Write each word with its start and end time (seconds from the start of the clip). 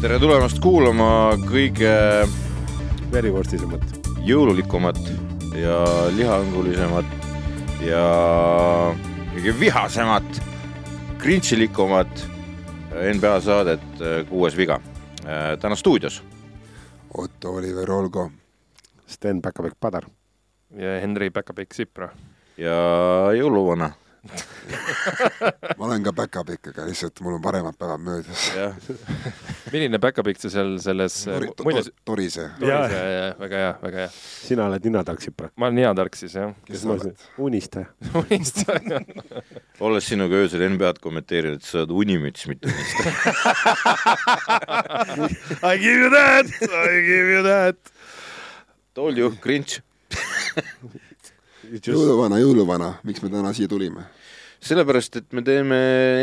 tere 0.00 0.18
tulemast 0.18 0.58
kuulama 0.64 1.36
kõige 1.44 1.92
verivorstisemat. 3.12 3.82
jõululikumat 4.24 4.98
ja 5.56 5.76
lihaõngulisemat 6.16 7.04
ja 7.84 8.04
kõige 9.34 9.54
vihasemat, 9.60 10.42
krintšilikumat 11.18 12.26
NBA 12.90 13.40
saadet 13.40 14.04
Kuues 14.28 14.56
viga. 14.56 14.80
täna 15.60 15.76
stuudios 15.76 16.22
Otto 17.14 17.54
Oliver 17.54 17.90
Olgo. 17.90 18.30
Sten 19.10 19.42
Päkapikk 19.42 19.78
Padar. 19.80 20.06
ja 20.78 21.00
Henri 21.02 21.30
Päkapikk 21.34 21.74
Sipra. 21.74 22.10
ja 22.60 22.76
jõuluvana 23.34 23.90
ma 25.78 25.86
olen 25.86 26.02
ka 26.04 26.12
päkapikk, 26.12 26.66
aga 26.74 26.84
lihtsalt 26.84 27.22
mul 27.24 27.38
on 27.38 27.42
paremad 27.42 27.76
päevad 27.80 28.02
möödas. 28.04 28.42
milline 29.72 29.96
päkapikk 30.02 30.42
sa 30.42 30.50
seal 30.52 30.74
selles 30.82 31.14
Tori, 31.24 31.48
to, 31.56 31.64
muinas- 31.64 31.88
to, 31.88 31.94
torise. 32.04 32.44
Torise, 32.60 33.00
väga 33.40 33.62
hea, 33.62 33.70
väga 33.80 34.02
hea. 34.02 34.10
sina 34.12 34.66
oled 34.68 34.84
ninatark 34.84 35.24
Sipra. 35.24 35.48
ma 35.56 35.70
olen 35.70 35.80
hea 35.80 35.92
tark 35.96 36.18
siis 36.20 36.34
jah. 36.36 36.52
kes 36.68 36.82
sa 36.84 36.92
oled? 36.92 37.24
unistaja. 37.48 37.88
unistaja. 38.22 39.00
olles 39.80 40.04
sinuga 40.12 40.42
öösel 40.44 40.66
NBA-d 40.74 41.00
kommenteerinud, 41.00 41.64
sa 41.64 41.80
oled 41.86 41.96
unimüts, 42.02 42.44
mitte 42.52 42.68
unistaja 42.68 43.12
I 45.72 45.78
give 45.80 45.96
you 45.96 46.10
that, 46.12 46.46
I 46.60 47.00
give 47.08 47.26
you 47.38 47.42
that. 47.48 47.80
Told 48.94 49.18
you, 49.18 49.30
cringe. 49.42 49.82
jõuluvana, 51.86 52.40
jõuluvana, 52.42 52.94
miks 53.06 53.22
me 53.22 53.30
täna 53.30 53.52
siia 53.54 53.70
tulime? 53.70 54.08
sellepärast, 54.60 55.16
et 55.20 55.32
me 55.32 55.42
teeme 55.44 55.76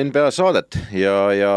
NBA 0.05 0.29
saadet 0.33 0.77
ja, 0.93 1.15
ja, 1.33 1.53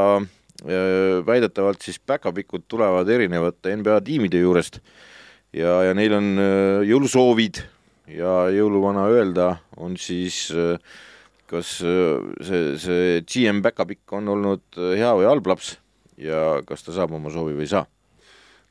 ja 0.65 0.81
väidetavalt 1.27 1.85
siis 1.85 2.01
päkapikud 2.01 2.65
tulevad 2.69 3.09
erinevate 3.13 3.75
NBA 3.77 3.99
tiimide 4.07 4.41
juurest 4.41 4.81
ja, 5.53 5.81
ja 5.85 5.95
neil 5.97 6.17
on 6.17 6.31
äh, 6.41 6.81
jõulusoovid 6.89 7.63
ja 8.17 8.49
jõuluvana 8.55 9.07
öelda 9.13 9.53
on 9.77 9.99
siis 10.01 10.47
äh, 10.57 10.81
kas 11.51 11.79
äh, 11.85 12.17
see, 12.49 12.75
see 12.81 13.21
GM 13.29 13.61
päkapikk 13.67 14.17
on 14.17 14.33
olnud 14.33 14.81
hea 14.81 15.13
või 15.19 15.29
halb 15.29 15.53
laps 15.53 15.75
ja 16.21 16.61
kas 16.67 16.87
ta 16.87 16.97
saab 16.97 17.13
oma 17.17 17.33
soovi 17.33 17.57
või 17.57 17.69
ei 17.69 17.75
saa. 17.77 17.85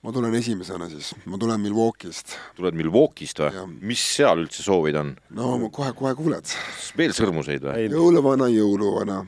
Ma 0.04 0.14
tulen 0.16 0.36
esimesena 0.36 0.88
siis, 0.90 1.12
ma 1.28 1.38
tulen 1.38 1.60
Milwaukee'st. 1.60 2.36
tuled 2.56 2.78
Milwaukee'st 2.80 3.42
või? 3.44 3.66
mis 3.92 4.04
seal 4.16 4.46
üldse 4.46 4.64
soovid 4.64 5.00
on? 5.00 5.14
no 5.36 5.58
kohe-kohe 5.76 6.14
kuuled. 6.16 6.54
veel 6.98 7.16
sõrmuseid 7.16 7.66
või? 7.68 7.90
Jõuluvana, 7.92 8.48
jõuluvana. 8.54 9.24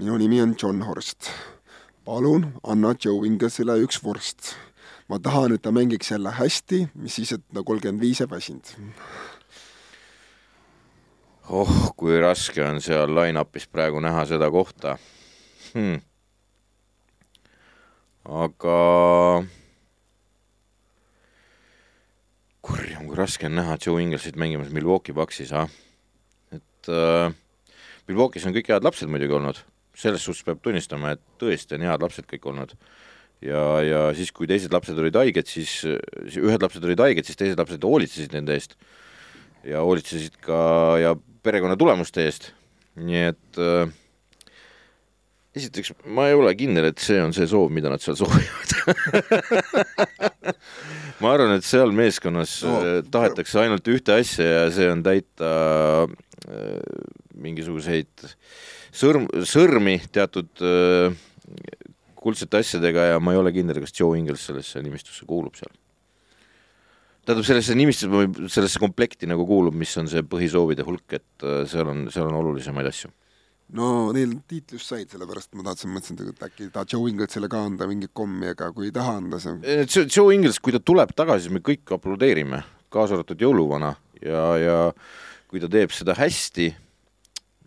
minu 0.00 0.18
nimi 0.18 0.42
on 0.42 0.56
John 0.58 0.82
Horst. 0.88 1.30
palun 2.04 2.50
anna 2.66 2.94
Joe 2.98 3.26
Inglesile 3.28 3.78
üks 3.86 4.02
vorst. 4.02 4.56
ma 5.08 5.20
tahan, 5.22 5.54
et 5.54 5.62
ta 5.62 5.70
mängiks 5.70 6.10
jälle 6.10 6.34
hästi, 6.40 6.88
mis 6.94 7.20
siis, 7.20 7.36
et 7.38 7.46
ta 7.54 7.62
kolmkümmend 7.62 8.02
viis 8.02 8.20
jääb 8.20 8.34
väsinud. 8.34 8.74
oh, 11.50 11.74
kui 11.96 12.18
raske 12.18 12.66
on 12.66 12.82
seal 12.82 13.14
line-up'is 13.14 13.70
praegu 13.70 14.02
näha 14.02 14.26
seda 14.26 14.50
kohta 14.50 14.98
hmm.. 15.70 16.00
aga 18.42 18.80
kurjam, 22.64 23.08
kui 23.08 23.18
raske 23.18 23.48
on 23.48 23.58
näha 23.58 23.76
Joe 23.80 24.02
Inglesit 24.02 24.38
mängimas 24.40 24.72
Milwaukee 24.72 25.14
Bucksis, 25.16 25.52
ah. 25.52 25.68
et 26.54 26.88
äh, 26.88 27.32
Milwaukee's 28.08 28.46
on 28.48 28.54
kõik 28.56 28.70
head 28.72 28.84
lapsed 28.84 29.10
muidugi 29.10 29.36
olnud, 29.36 29.60
selles 29.96 30.24
suhtes 30.24 30.44
peab 30.46 30.62
tunnistama, 30.64 31.14
et 31.14 31.22
tõesti 31.40 31.76
on 31.76 31.86
head 31.86 32.04
lapsed 32.04 32.28
kõik 32.30 32.48
olnud. 32.52 32.74
ja, 33.44 33.64
ja 33.84 34.00
siis, 34.16 34.32
kui 34.32 34.48
teised 34.48 34.72
lapsed 34.72 34.98
olid 34.98 35.16
haiged, 35.20 35.50
siis 35.50 35.82
ühed 35.84 36.64
lapsed 36.64 36.84
olid 36.84 37.04
haiged, 37.04 37.28
siis 37.28 37.40
teised 37.40 37.60
lapsed 37.60 37.84
hoolitsesid 37.84 38.32
nende 38.36 38.56
eest 38.56 38.78
ja 39.64 39.84
hoolitsesid 39.84 40.36
ka 40.44 40.60
ja 41.00 41.14
perekonna 41.44 41.76
tulemuste 41.80 42.24
eest, 42.24 42.52
nii 43.00 43.22
et 43.32 43.60
äh, 43.60 43.92
esiteks 45.56 45.92
ma 46.16 46.28
ei 46.30 46.36
ole 46.36 46.54
kindel, 46.58 46.90
et 46.90 47.02
see 47.02 47.20
on 47.22 47.32
see 47.36 47.46
soov, 47.50 47.72
mida 47.74 47.92
nad 47.92 48.02
seal 48.04 48.18
soovivad. 48.18 48.74
ma 51.22 51.34
arvan, 51.34 51.54
et 51.58 51.66
seal 51.66 51.94
meeskonnas 51.94 52.56
No, 52.64 52.78
no, 52.80 52.96
tahetakse 53.14 53.60
ainult 53.62 53.92
ühte 53.92 54.16
asja 54.18 54.46
ja 54.48 54.64
see 54.74 54.88
on 54.90 55.04
täita 55.06 55.52
äh, 56.08 56.74
mingisuguseid 57.44 58.26
sõrm, 58.94 59.28
sõrmi 59.46 59.98
teatud 60.14 60.50
äh, 60.64 61.14
kuldsete 62.24 62.62
asjadega 62.64 63.12
ja 63.12 63.22
ma 63.22 63.34
ei 63.34 63.40
ole 63.42 63.52
kindel, 63.54 63.82
kas 63.84 63.94
Joe 63.94 64.18
Ingles 64.18 64.46
sellesse 64.48 64.82
nimistusse 64.84 65.26
kuulub 65.28 65.58
seal 65.60 65.74
tähendab, 67.24 67.46
sellesse 67.46 67.74
nimistusse, 67.76 68.48
sellesse 68.52 68.80
komplekti 68.82 69.28
nagu 69.28 69.46
kuulub, 69.48 69.76
mis 69.78 69.92
on 70.00 70.08
see 70.10 70.24
põhisoovide 70.28 70.84
hulk, 70.86 71.06
et 71.16 71.46
äh, 71.46 71.62
seal 71.70 71.90
on, 71.90 72.06
seal 72.12 72.28
on 72.28 72.40
olulisemaid 72.42 72.88
asju. 72.90 73.12
No 73.72 74.12
neil 74.12 74.36
tiitli 74.48 74.78
just 74.78 74.90
said, 74.92 75.08
sellepärast 75.10 75.54
ma 75.56 75.64
tahtsin, 75.70 75.92
mõtlesin, 75.94 76.20
et 76.30 76.46
äkki 76.46 76.68
tahad 76.74 76.92
Joe 76.92 77.10
Inglesile 77.10 77.48
ka 77.50 77.64
anda 77.64 77.88
mingit 77.90 78.12
kommi, 78.12 78.50
aga 78.52 78.70
kui 78.76 78.90
ei 78.90 78.94
taha 78.94 79.18
anda, 79.22 79.40
see 79.40 79.54
on 79.54 79.62
Joe 79.64 80.06
Joe 80.06 80.34
Ingles, 80.36 80.60
kui 80.60 80.74
ta 80.74 80.80
tuleb 80.80 81.14
tagasi, 81.16 81.48
siis 81.48 81.54
me 81.56 81.64
kõik 81.64 81.94
aplodeerime, 81.96 82.62
kaasa 82.92 83.16
arvatud 83.16 83.40
jõuluvana 83.40 83.94
ja, 84.20 84.44
ja 84.60 84.78
kui 85.50 85.62
ta 85.62 85.70
teeb 85.72 85.94
seda 85.94 86.16
hästi, 86.18 86.68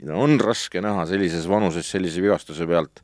mida 0.01 0.17
on 0.21 0.37
raske 0.41 0.81
näha 0.83 1.07
sellises 1.09 1.47
vanuses 1.49 1.89
sellise 1.89 2.21
vigastuse 2.23 2.67
pealt, 2.69 3.01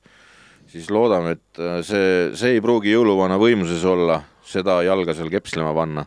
siis 0.69 0.89
loodame, 0.93 1.37
et 1.37 1.61
äh, 1.61 1.79
see, 1.85 2.29
see 2.37 2.57
ei 2.57 2.63
pruugi 2.63 2.93
jõuluvana 2.93 3.39
võimuses 3.41 3.83
olla, 3.89 4.21
seda 4.45 4.81
jalga 4.85 5.15
seal 5.17 5.31
kepslema 5.33 5.73
panna, 5.75 6.05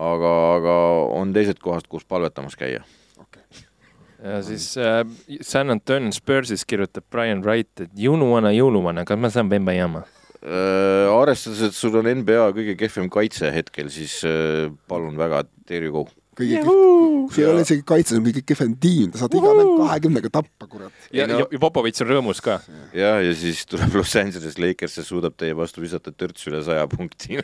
aga, 0.00 0.32
aga 0.56 0.74
on 1.20 1.34
teised 1.36 1.60
kohad, 1.62 1.86
kus 1.90 2.06
palvetamas 2.08 2.56
käia. 2.58 2.82
okei 3.18 3.44
okay.. 3.44 3.73
Ja 4.22 4.40
siis 4.46 4.72
äh, 4.80 5.02
San 5.42 5.72
Antonio 5.74 6.12
Spursis 6.14 6.64
kirjutab 6.68 7.06
Brian 7.10 7.42
Wright, 7.44 7.86
et 7.86 7.94
jõuluvana, 7.98 8.52
jõuluvana, 8.54 9.06
kas 9.08 9.20
ma 9.20 9.30
saan 9.32 9.50
Bembajama? 9.52 10.04
Äh, 10.44 11.08
arvestades, 11.08 11.62
et 11.64 11.72
sul 11.72 11.94
on 11.96 12.08
NBA 12.20 12.50
kõige 12.52 12.74
kehvem 12.76 13.08
kaitse 13.12 13.48
hetkel, 13.54 13.88
siis 13.92 14.18
äh, 14.28 14.68
palun 14.90 15.16
väga, 15.16 15.46
there 15.64 15.88
you 15.88 15.94
go. 15.94 16.04
kõige 16.36 16.60
kehv, 16.60 17.30
see 17.32 17.44
ei 17.44 17.48
ole 17.48 17.62
isegi 17.64 17.84
kaitses, 17.88 18.18
on 18.18 18.26
kõige 18.26 18.42
kehvem 18.44 18.74
tiim, 18.82 19.08
ta 19.14 19.22
saad 19.22 19.36
iga 19.38 19.54
mäng 19.56 19.72
kahekümnega 19.78 20.30
tappa, 20.34 20.68
kurat. 20.68 21.08
ja 21.14 21.24
no-, 21.30 21.46
ja 21.48 21.60
Popovitš 21.62 22.04
on 22.04 22.12
rõõmus 22.12 22.44
ka. 22.44 22.58
jah, 22.92 23.22
ja 23.24 23.32
siis 23.40 23.64
tuleb 23.70 23.96
Los 23.96 24.12
Angeles 24.20 24.60
Lakers 24.60 24.98
ja 25.00 25.06
suudab 25.06 25.38
teie 25.40 25.56
vastu 25.56 25.80
visata 25.80 26.12
törts 26.12 26.44
üle 26.50 26.60
saja 26.66 26.84
punkti. 26.92 27.40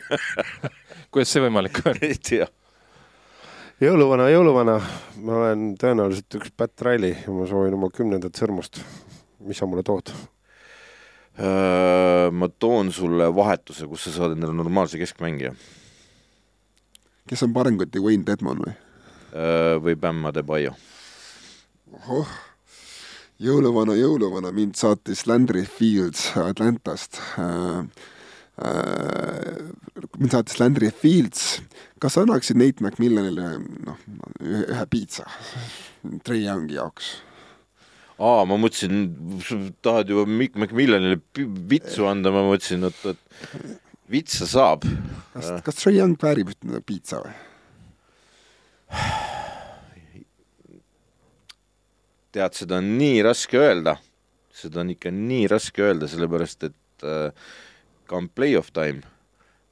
kuidas 1.11 1.33
see 1.33 1.41
võimalik 1.41 1.81
on? 1.81 1.97
ei 2.05 2.21
tea. 2.21 2.51
jõuluvana, 3.81 4.29
jõuluvana, 4.31 4.77
ma 5.25 5.37
olen 5.41 5.67
tõenäoliselt 5.81 6.39
üks 6.39 6.53
Pat 6.57 6.85
Riley 6.85 7.15
ja 7.25 7.33
ma 7.33 7.49
soovin 7.49 7.75
oma 7.77 7.89
kümnendat 7.93 8.37
sõrmust. 8.37 8.83
mis 9.41 9.57
sa 9.57 9.65
mulle 9.65 9.83
tood? 9.83 10.13
Ma 12.31 12.49
toon 12.59 12.91
sulle 12.93 13.31
vahetuse, 13.33 13.87
kus 13.87 14.03
sa 14.05 14.11
saad 14.11 14.35
endale 14.35 14.53
normaalse 14.53 14.99
keskmängija 15.01 15.55
kes 17.31 17.45
on 17.45 17.53
parem 17.55 17.77
kui 17.79 17.87
Dwayne 17.87 18.25
Dedmon 18.27 18.59
või? 18.59 18.73
Või 19.83 19.95
Bam 19.95 20.25
Adebayo. 20.27 20.73
ohoh, 21.95 22.31
jõuluvana, 23.39 23.95
jõuluvana, 23.95 24.51
mind 24.51 24.75
saatis 24.75 25.23
Landry 25.27 25.63
Fields 25.63 26.33
Atlantast 26.35 27.21
mind 30.21 30.33
saatis 30.35 30.59
Landry 30.61 30.91
Fields, 30.93 31.59
kas 32.01 32.15
sa 32.15 32.23
annaksid 32.25 32.59
Nate 32.59 32.83
McMillanile 32.83 33.55
noh, 33.87 33.99
ühe, 34.45 34.85
piitsa 34.91 35.27
Trey 36.25 36.45
Youngi 36.45 36.77
jaoks? 36.77 37.15
aa, 38.21 38.43
ma 38.45 38.57
mõtlesin, 38.61 39.07
tahad 39.81 40.11
juba 40.13 40.27
Mikk 40.29 40.59
McMillanile 40.59 41.17
pi- 41.33 41.47
vitsu 41.71 42.05
anda, 42.09 42.29
ma 42.33 42.43
mõtlesin, 42.45 42.85
et, 42.85 42.99
et 43.15 43.79
vitsa 44.11 44.45
saab. 44.49 44.85
kas, 45.33 45.49
kas 45.65 45.81
Trey 45.81 45.97
Young 45.97 46.17
väärib 46.21 46.53
piitsa 46.85 47.23
või? 47.23 47.33
tead, 52.31 52.55
seda 52.55 52.77
on 52.79 52.93
nii 52.99 53.19
raske 53.25 53.59
öelda, 53.59 53.97
seda 54.55 54.83
on 54.83 54.93
ikka 54.93 55.11
nii 55.15 55.49
raske 55.51 55.83
öelda, 55.83 56.07
sellepärast 56.11 56.69
et 56.69 57.07
äh, 57.07 57.49
come 58.11 58.27
play-off 58.35 58.73
time 58.75 59.01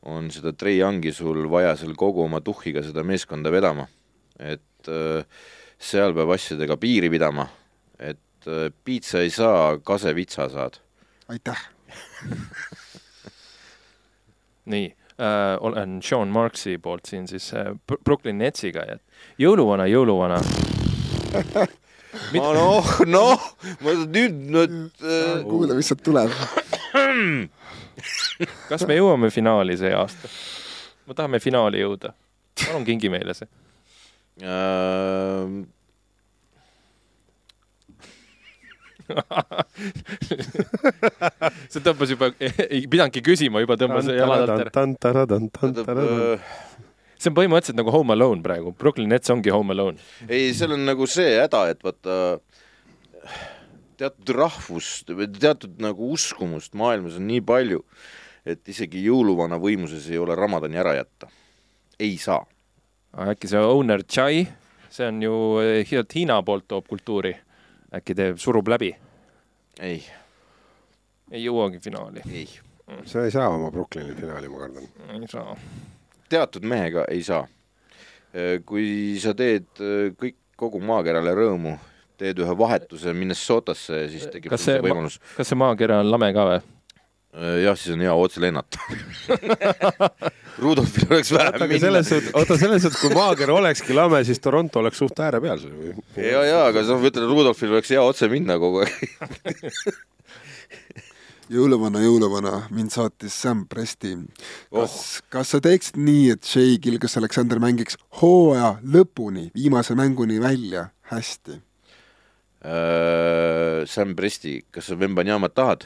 on 0.07 0.29
seda 0.31 0.53
Trey 0.55 0.79
Youngi 0.79 1.11
sul 1.11 1.43
vaja 1.51 1.75
seal 1.75 1.95
kogu 1.99 2.23
oma 2.23 2.39
tuhhiga 2.41 2.83
seda 2.85 3.03
meeskonda 3.03 3.51
vedama. 3.51 3.87
et 4.39 4.87
äh, 4.87 5.25
seal 5.79 6.15
peab 6.15 6.31
asjadega 6.31 6.77
piiri 6.79 7.09
pidama, 7.11 7.49
et 7.99 8.47
äh, 8.47 8.69
piitsa 8.85 9.25
ei 9.25 9.33
saa, 9.33 9.75
kasevitsa 9.83 10.47
saad. 10.53 10.79
aitäh. 11.27 11.65
nii, 14.71 14.87
äh, 15.19 15.57
olen 15.59 15.99
Sean 16.03 16.31
Marksi 16.31 16.77
poolt 16.77 17.11
siin 17.11 17.27
siis 17.27 17.51
äh, 17.53 17.73
Brooklyn 18.03 18.39
Netsiga 18.39 18.87
ja 18.87 18.97
jõuluvana, 19.41 19.89
jõuluvana. 19.91 20.39
ma 22.39 22.53
noh, 22.55 22.95
noh, 23.05 23.49
ma 23.83 23.99
nüüd 24.07 24.39
nüüd 24.55 24.79
äh, 25.03 25.43
kuule, 25.43 25.75
mis 25.75 25.91
sealt 25.91 26.07
tuleb. 26.07 26.31
kas 28.71 28.85
me 28.89 28.99
jõuame 28.99 29.31
finaali 29.33 29.77
see 29.79 29.93
aasta? 29.95 30.31
me 31.09 31.17
tahame 31.17 31.41
finaali 31.43 31.81
jõuda. 31.81 32.13
palun 32.65 32.85
kingi 32.87 33.11
meile 33.11 33.33
see. 33.37 33.49
äh, 34.43 35.59
see 41.71 41.81
tõmbas 41.81 42.11
juba, 42.13 42.29
ei 42.39 42.87
pidanudki 42.89 43.21
küsima, 43.25 43.61
juba 43.63 43.75
tõmbas 43.79 44.05
jalad 44.13 44.43
alt 44.45 44.61
ära. 44.65 44.71
see 47.19 47.29
on 47.31 47.35
põhimõtteliselt 47.37 47.79
nagu 47.79 47.91
Home 47.95 48.11
Alone 48.15 48.41
praegu, 48.45 48.69
Brooklyn 48.77 49.09
Nets 49.13 49.29
ongi 49.33 49.49
Home 49.53 49.71
Alone. 49.75 49.97
ei, 50.27 50.45
seal 50.57 50.71
on 50.77 50.83
nagu 50.87 51.03
see 51.09 51.31
häda, 51.39 51.61
et 51.73 51.79
vaata 51.85 52.13
teatud 53.99 54.31
rahvust 54.35 55.11
või 55.11 55.27
teatud 55.33 55.81
nagu 55.83 56.11
uskumust 56.13 56.75
maailmas 56.79 57.17
on 57.19 57.27
nii 57.27 57.41
palju, 57.45 57.83
et 58.47 58.71
isegi 58.71 59.01
jõuluvana 59.03 59.59
võimuses 59.59 60.07
ei 60.11 60.19
ole 60.21 60.37
Ramadani 60.39 60.79
ära 60.79 60.95
jätta. 60.95 61.27
ei 61.99 62.17
saa. 62.17 62.45
äkki 63.17 63.47
see 63.47 63.59
owner 63.59 64.03
Chai, 64.03 64.47
see 64.89 65.07
on 65.07 65.21
ju 65.21 65.35
eh, 65.59 65.91
Hiina 66.15 66.41
poolt 66.43 66.67
toob 66.67 66.87
kultuuri, 66.87 67.35
äkki 67.93 68.15
teeb, 68.15 68.37
surub 68.39 68.67
läbi, 68.67 68.93
ei, 69.81 70.03
ei 71.31 71.43
jõuagi 71.43 71.79
finaali, 71.83 72.23
ei. 72.31 72.47
sa 73.05 73.25
ei 73.25 73.31
saa 73.31 73.49
oma 73.49 73.71
Brooklyni 73.71 74.15
finaali, 74.15 74.47
ma 74.47 74.63
kardan. 74.63 74.87
ei 75.09 75.27
saa. 75.27 75.57
teatud 76.29 76.63
mehega 76.63 77.05
ei 77.11 77.23
saa. 77.23 77.47
kui 78.65 79.17
sa 79.19 79.33
teed 79.33 79.67
äh, 79.81 80.11
kõik, 80.15 80.37
kogu 80.55 80.79
maakerale 80.79 81.33
rõõmu, 81.33 81.73
teed 82.19 82.41
ühe 82.43 82.55
vahetuse 82.59 83.13
Minnesotasse, 83.15 84.03
siis 84.11 84.27
tekib 84.33 84.51
Kas 84.53 84.63
sul 84.65 84.73
see 84.75 84.81
ma- 84.83 84.89
võimalus. 84.89 85.19
kas 85.37 85.47
see 85.51 85.59
maakera 85.59 86.01
on 86.03 86.11
lame 86.11 86.31
ka 86.35 86.45
või? 86.51 86.59
jah, 87.63 87.75
siis 87.77 87.93
on 87.93 88.01
hea 88.01 88.13
otse 88.17 88.41
lennata. 88.41 88.79
Rudolfil 90.63 91.05
oleks 91.11 91.31
vähem 91.31 91.53
minna 91.61 91.79
selles. 91.79 92.07
suhtes, 92.09 92.31
oota 92.35 92.57
selles 92.57 92.81
suhtes, 92.83 92.99
kui 92.99 93.13
maakera 93.13 93.53
olekski 93.53 93.93
lame, 93.95 94.23
siis 94.27 94.39
Toronto 94.43 94.79
oleks 94.81 94.97
suht 94.99 95.19
ääre 95.21 95.39
peal. 95.43 95.61
ja, 96.17 96.41
ja, 96.43 96.63
aga 96.67 96.83
sa 96.83 96.97
ütled, 96.97 97.27
Rudolfil 97.29 97.71
oleks 97.75 97.89
hea 97.93 98.01
otse 98.03 98.27
minna 98.31 98.57
kogu 98.59 98.81
aeg. 98.83 98.97
jõuluvana, 101.53 102.01
jõuluvana, 102.03 102.55
mind 102.73 102.91
saatis 102.93 103.37
Sam 103.45 103.63
Presti. 103.69 104.15
Oh. 104.71 104.81
kas 104.81 104.97
oh., 104.97 105.29
kas 105.37 105.53
sa 105.55 105.61
teeksid 105.63 105.97
nii, 106.01 106.31
et 106.35 106.43
Shea 106.49 106.75
Gilgas 106.81 107.15
Alexander 107.21 107.61
mängiks 107.61 107.97
hooaja 108.21 108.75
lõpuni, 108.83 109.47
viimase 109.55 109.95
mänguni 109.97 110.41
välja 110.43 110.89
hästi? 111.13 111.61
Äh, 112.59 113.85
Sam 113.87 114.15
Presti, 114.15 114.59
kas 114.71 114.91
sa 114.91 114.99
Vembanyama 114.99 115.47
tahad? 115.49 115.85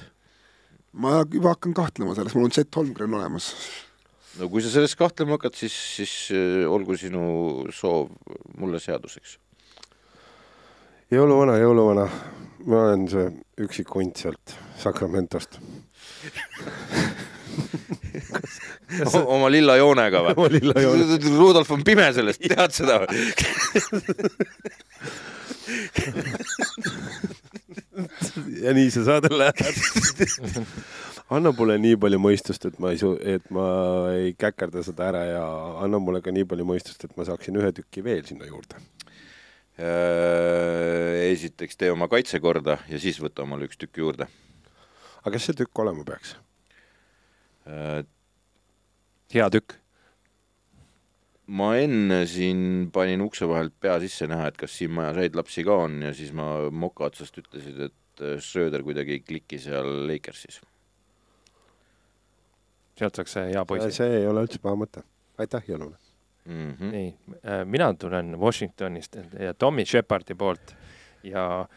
ma 0.94 1.24
juba 1.25 1.54
hakkan 1.54 1.74
kahtlema 1.74 2.14
selles, 2.16 2.36
mul 2.38 2.46
on 2.46 2.54
Chet 2.54 2.75
Holmgren 2.75 3.14
olemas. 3.14 3.54
no 4.40 4.50
kui 4.50 4.62
sa 4.62 4.70
selles 4.74 4.96
kahtlema 4.98 5.38
hakkad, 5.38 5.58
siis, 5.58 5.74
siis 5.98 6.14
äh, 6.34 6.66
olgu 6.70 6.98
sinu 6.98 7.66
soov 7.74 8.10
mulle 8.58 8.81
seaduseks. 8.81 9.38
jõuluvana, 11.14 11.58
jõuluvana, 11.62 12.08
ma 12.66 12.86
olen 12.88 13.08
see 13.10 13.28
üksik 13.66 13.94
hunt 13.94 14.22
sealt 14.22 14.58
Sacramentost. 14.81 15.60
oma 19.24 19.50
lilla 19.52 19.78
joonega 19.80 20.24
või? 20.28 20.36
Oma 20.38 20.50
lilla 20.54 20.81
joone. 20.81 21.20
Rudolf 21.38 21.72
on 21.74 21.84
pime 21.88 22.10
sellest, 22.16 22.42
tead 22.44 22.72
seda 22.75 23.00
või? 23.04 23.14
ja 28.64 28.74
nii 28.75 28.92
see 28.94 29.04
saade 29.06 29.30
läheb. 29.31 29.66
anna 31.34 31.54
mulle 31.56 31.78
nii 31.81 31.98
palju 32.02 32.20
mõistust, 32.22 32.68
et 32.70 32.80
ma 32.84 32.94
ei 32.94 33.00
su-, 33.02 33.18
et 33.20 33.46
ma 33.54 33.68
ei 34.14 34.34
käkerda 34.40 34.84
seda 34.86 35.10
ära 35.12 35.24
ja 35.30 35.44
anna 35.84 36.02
mulle 36.04 36.22
ka 36.25 36.34
nii 36.36 36.48
palju 36.50 36.68
mõistust, 36.68 37.06
et 37.06 37.16
ma 37.18 37.28
saaksin 37.28 37.58
ühe 37.60 37.72
tüki 37.75 38.04
veel 38.06 38.24
sinna 38.28 38.50
juurde. 38.50 38.81
Äh, 39.74 41.31
esiteks 41.31 41.80
tee 41.80 41.90
oma 41.90 42.06
kaitse 42.12 42.38
korda 42.44 42.78
ja 42.90 43.00
siis 43.02 43.18
võta 43.22 43.42
omale 43.48 43.66
üks 43.70 43.80
tükk 43.81 44.04
juurde. 44.04 44.30
aga 45.24 45.31
kes 45.34 45.50
see 45.50 45.56
tükk 45.64 45.80
olema 45.81 46.04
peaks? 46.06 46.36
Äh, 47.68 48.04
hea 49.33 49.48
tükk. 49.50 49.80
ma 51.54 51.74
enne 51.75 52.21
siin 52.27 52.89
panin 52.95 53.21
ukse 53.24 53.48
vahelt 53.48 53.74
pea 53.83 53.98
sisse 54.04 54.27
näha, 54.31 54.48
et 54.50 54.57
kas 54.57 54.77
siin 54.80 54.94
majas 54.95 55.19
häid 55.19 55.36
lapsi 55.36 55.63
ka 55.68 55.75
on 55.86 55.98
ja 56.06 56.13
siis 56.15 56.31
ma 56.36 56.69
moka 56.71 57.10
otsast 57.10 57.38
ütlesid, 57.39 57.80
et 57.89 58.24
äh, 58.24 58.38
Schröder 58.39 58.83
kuidagi 58.83 59.18
ei 59.18 59.24
kliki 59.24 59.60
seal 59.60 60.07
Lakersis. 60.07 60.62
sealt 63.00 63.19
saaks 63.19 63.36
see 63.38 63.51
hea 63.51 63.65
poisi. 63.68 63.92
see 63.95 64.21
ei 64.21 64.27
ole 64.27 64.45
üldse 64.48 64.60
paha 64.63 64.80
mõte. 64.80 65.04
aitäh, 65.38 65.68
jõuluvana. 65.68 66.00
Mm 66.45 66.71
-hmm. 66.71 66.92
nii, 66.92 67.12
mina 67.65 67.94
tulen 67.95 68.36
Washingtonist 68.39 69.15
ja 69.39 69.54
Tommy 69.54 69.86
Shepardi 69.86 70.36
poolt 70.36 70.75
ja 71.24 71.68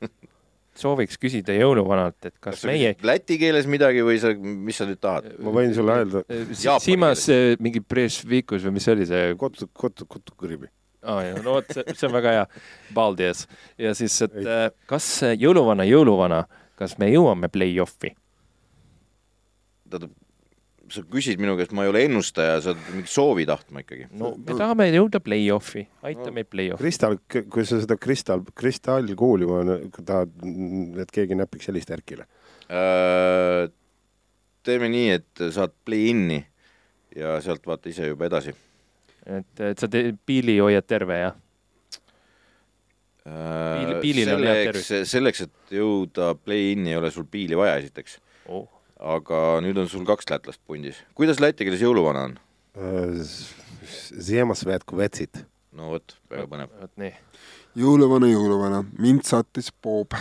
sooviks 0.78 1.18
küsida 1.20 1.54
jõuluvanalt, 1.56 2.16
et 2.24 2.34
kas, 2.36 2.60
kas 2.60 2.66
meie 2.68 2.92
läti 3.06 3.38
keeles 3.40 3.66
midagi 3.70 4.04
või 4.06 4.20
sa, 4.22 4.32
mis 4.36 4.78
sa 4.80 4.86
nüüd 4.88 5.00
tahad? 5.02 5.30
ma 5.42 5.54
võin 5.54 5.74
sulle 5.76 5.96
öelda, 6.00 6.22
Jaapani 6.28 6.84
Siimas 6.86 7.26
mingi 7.62 7.82
Brežvikus 7.82 8.66
või 8.66 8.76
mis 8.78 8.86
see 8.86 8.94
oli 8.96 9.08
see 9.10 9.34
kotu, 9.40 9.68
kotu, 9.72 10.06
kotu 10.10 10.36
kõribi. 10.38 10.70
oh,, 11.02 11.20
no 11.42 11.58
vot, 11.58 11.74
see 11.74 12.06
on 12.08 12.14
väga 12.16 12.36
hea, 12.38 12.46
Baldias 12.96 13.46
ja 13.80 13.94
siis, 13.98 14.20
et 14.26 14.40
äh, 14.44 14.66
kas 14.90 15.10
äh, 15.26 15.36
jõuluvana, 15.40 15.86
jõuluvana, 15.88 16.44
kas 16.80 16.96
me 17.02 17.10
jõuame 17.12 17.50
play-off'i? 17.52 18.14
tähendab, 19.90 20.14
sa 20.90 21.02
küsid 21.06 21.40
minu 21.42 21.56
käest, 21.58 21.72
ma 21.76 21.84
ei 21.86 21.92
ole 21.92 22.04
ennustaja, 22.08 22.60
sa 22.64 22.72
oled 22.74 22.86
mingi 22.94 23.10
soovi 23.10 23.46
tahtma 23.48 23.84
ikkagi. 23.84 24.08
no 24.20 24.32
me 24.36 24.56
tahame 24.58 24.88
jõuda 24.90 25.20
play-off'i, 25.24 25.84
aita 26.06 26.30
meid 26.34 26.50
play-off'i. 26.52 26.82
Kristal, 26.82 27.18
kui 27.30 27.66
sa 27.68 27.80
seda 27.82 27.96
kristal, 28.00 28.44
kristallkuuli 28.58 29.48
tahad, 29.98 30.32
et 31.02 31.12
keegi 31.14 31.38
näpiks 31.38 31.70
sellist 31.70 31.92
Erkile. 31.94 32.26
Äh, 32.70 33.68
teeme 34.66 34.90
nii, 34.92 35.12
et 35.18 35.44
saad 35.54 35.74
play-in'i 35.86 36.40
ja 37.16 37.38
sealt 37.44 37.64
vaata 37.66 37.90
ise 37.90 38.10
juba 38.10 38.28
edasi. 38.30 38.54
et, 39.26 39.62
et 39.70 39.78
sa 39.78 39.88
te, 39.90 40.10
piili 40.26 40.58
hoiad 40.62 40.86
terve 40.88 41.18
ja 41.20 41.30
Piil- 43.30 43.98
piilil 44.00 44.30
on 44.32 44.42
hea 44.42 44.54
selleks, 44.64 45.10
selleks, 45.10 45.42
et 45.44 45.74
jõuda 45.76 46.32
play-in'i 46.40 46.94
ei 46.94 46.98
ole 46.98 47.10
sul 47.14 47.26
piili 47.30 47.58
vaja 47.58 47.76
esiteks, 47.82 48.16
oh. 48.48 48.64
Aga 49.00 49.60
nüüd 49.64 49.78
on 49.80 49.88
sul 49.88 50.04
kaks 50.08 50.28
lätlast 50.30 50.60
pundis. 50.68 51.00
kuidas 51.16 51.40
läti 51.40 51.64
keeles 51.64 51.82
jõuluvana 51.82 52.26
on? 52.28 52.36
Vetsid. 54.96 55.44
no 55.76 55.94
vot, 55.94 56.16
väga 56.30 56.46
põnev. 56.50 56.74
vot 56.80 56.92
nii, 57.00 57.12
jõuluvana, 57.80 58.28
jõuluvana, 58.30 58.82
mind 58.98 59.24
saatis 59.28 59.72
Bob. 59.82 60.16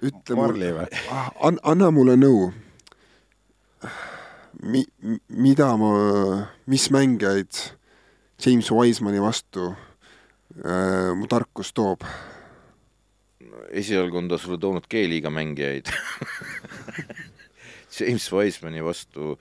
ütle 0.00 0.38
Marli 0.38 0.72
mulle, 0.72 0.72
või? 0.78 1.02
an-, 1.44 1.60
anna 1.62 1.90
mulle 1.92 2.16
nõu. 2.16 2.48
Mi-, 4.58 4.88
mida 5.28 5.68
ma, 5.78 5.92
mis 6.66 6.88
mängijaid 6.90 7.60
James 8.42 8.72
Wisemani 8.74 9.20
vastu 9.22 9.68
äh, 9.70 11.12
mu 11.14 11.28
tarkus 11.30 11.70
toob? 11.76 12.06
esialgu 13.68 14.16
on 14.16 14.28
ta 14.30 14.38
sulle 14.40 14.56
toonud 14.58 14.86
G-liiga 14.88 15.30
mängijaid. 15.30 15.92
James 18.02 18.28
Wisemani 18.32 18.84
vastu 18.84 19.34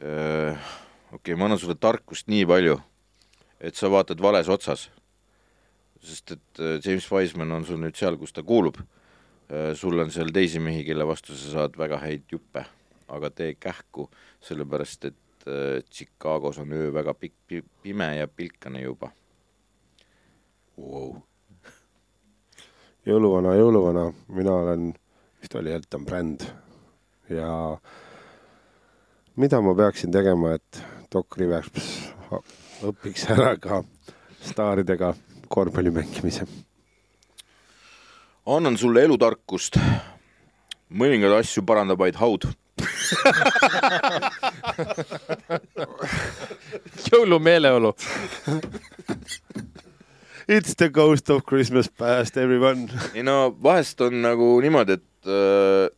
äh,. 0.00 0.56
okei 1.12 1.18
okay,, 1.18 1.34
ma 1.38 1.48
annan 1.48 1.60
sulle 1.60 1.78
tarkust 1.80 2.28
nii 2.28 2.44
palju, 2.46 2.76
et 3.60 3.74
sa 3.74 3.90
vaatad 3.90 4.20
vales 4.22 4.48
otsas. 4.52 4.90
sest 6.06 6.36
et 6.36 6.60
James 6.84 7.06
Wiseman 7.10 7.52
on 7.52 7.64
sul 7.64 7.80
nüüd 7.82 7.96
seal, 7.96 8.18
kus 8.20 8.32
ta 8.32 8.42
kuulub 8.46 8.76
sul 9.74 9.98
on 10.02 10.10
seal 10.10 10.32
teisi 10.34 10.60
mehi, 10.62 10.84
kelle 10.84 11.06
vastu 11.06 11.34
sa 11.34 11.52
saad 11.52 11.76
väga 11.78 12.00
häid 12.02 12.24
juppe, 12.32 12.64
aga 13.08 13.30
tee 13.30 13.54
kähku, 13.54 14.08
sellepärast 14.42 15.04
et 15.10 15.46
Chicagos 15.90 16.58
on 16.58 16.72
öö 16.74 16.90
väga 16.94 17.14
pikk, 17.14 17.62
pime 17.82 18.16
ja 18.16 18.26
pilkane 18.26 18.82
juba 18.82 19.12
wow. 20.76 21.14
jõuluvana, 23.08 23.54
jõuluvana, 23.54 24.06
mina 24.28 24.54
olen, 24.64 24.88
vist 25.40 25.54
oli 25.54 25.72
Elton 25.72 26.06
Brand 26.06 26.42
ja 27.30 27.78
mida 29.36 29.60
ma 29.60 29.74
peaksin 29.76 30.12
tegema, 30.12 30.54
et 30.54 30.82
Doc 31.12 31.26
Rivers 31.38 31.70
õpiks 32.86 33.30
ära 33.32 33.56
ka 33.60 33.82
staaridega 34.42 35.14
korvpalli 35.48 35.90
mängimise. 35.90 36.46
annan 38.46 38.76
sulle 38.78 39.02
elutarkust, 39.02 39.76
mõningaid 40.90 41.32
asju 41.40 41.62
parandab 41.66 41.98
vaid 41.98 42.14
haud 42.20 42.46
jõulumeeleolu. 47.10 47.94
It's 50.46 50.76
the 50.76 50.88
ghost 50.88 51.30
of 51.30 51.44
Christmas 51.44 51.88
past 51.88 52.36
everyone. 52.36 52.88
ei 53.14 53.22
no 53.26 53.56
vahest 53.62 54.00
on 54.00 54.22
nagu 54.22 54.60
niimoodi, 54.62 54.92
et 55.00 55.26
äh, 55.26 55.90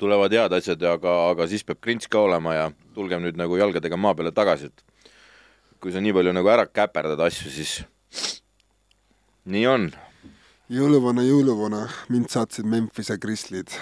tulevad 0.00 0.32
head 0.32 0.54
asjad, 0.56 0.82
aga, 0.88 1.14
aga 1.30 1.46
siis 1.50 1.64
peab 1.66 1.80
krints 1.84 2.08
ka 2.10 2.22
olema 2.24 2.54
ja 2.56 2.68
tulgem 2.96 3.22
nüüd 3.24 3.38
nagu 3.38 3.58
jalgadega 3.60 3.98
maa 4.00 4.16
peale 4.16 4.32
tagasi, 4.34 4.70
et 4.70 5.10
kui 5.80 5.92
sa 5.92 6.02
nii 6.02 6.14
palju 6.16 6.34
nagu 6.36 6.50
ära 6.52 6.66
käperdad 6.66 7.20
asju, 7.26 7.52
siis 7.52 7.76
nii 9.50 9.66
on. 9.68 9.90
jõuluvana, 10.70 11.24
jõuluvana, 11.26 11.86
mind 12.08 12.30
saatsid 12.32 12.68
Memphise 12.68 13.18
Grizzlid. 13.20 13.72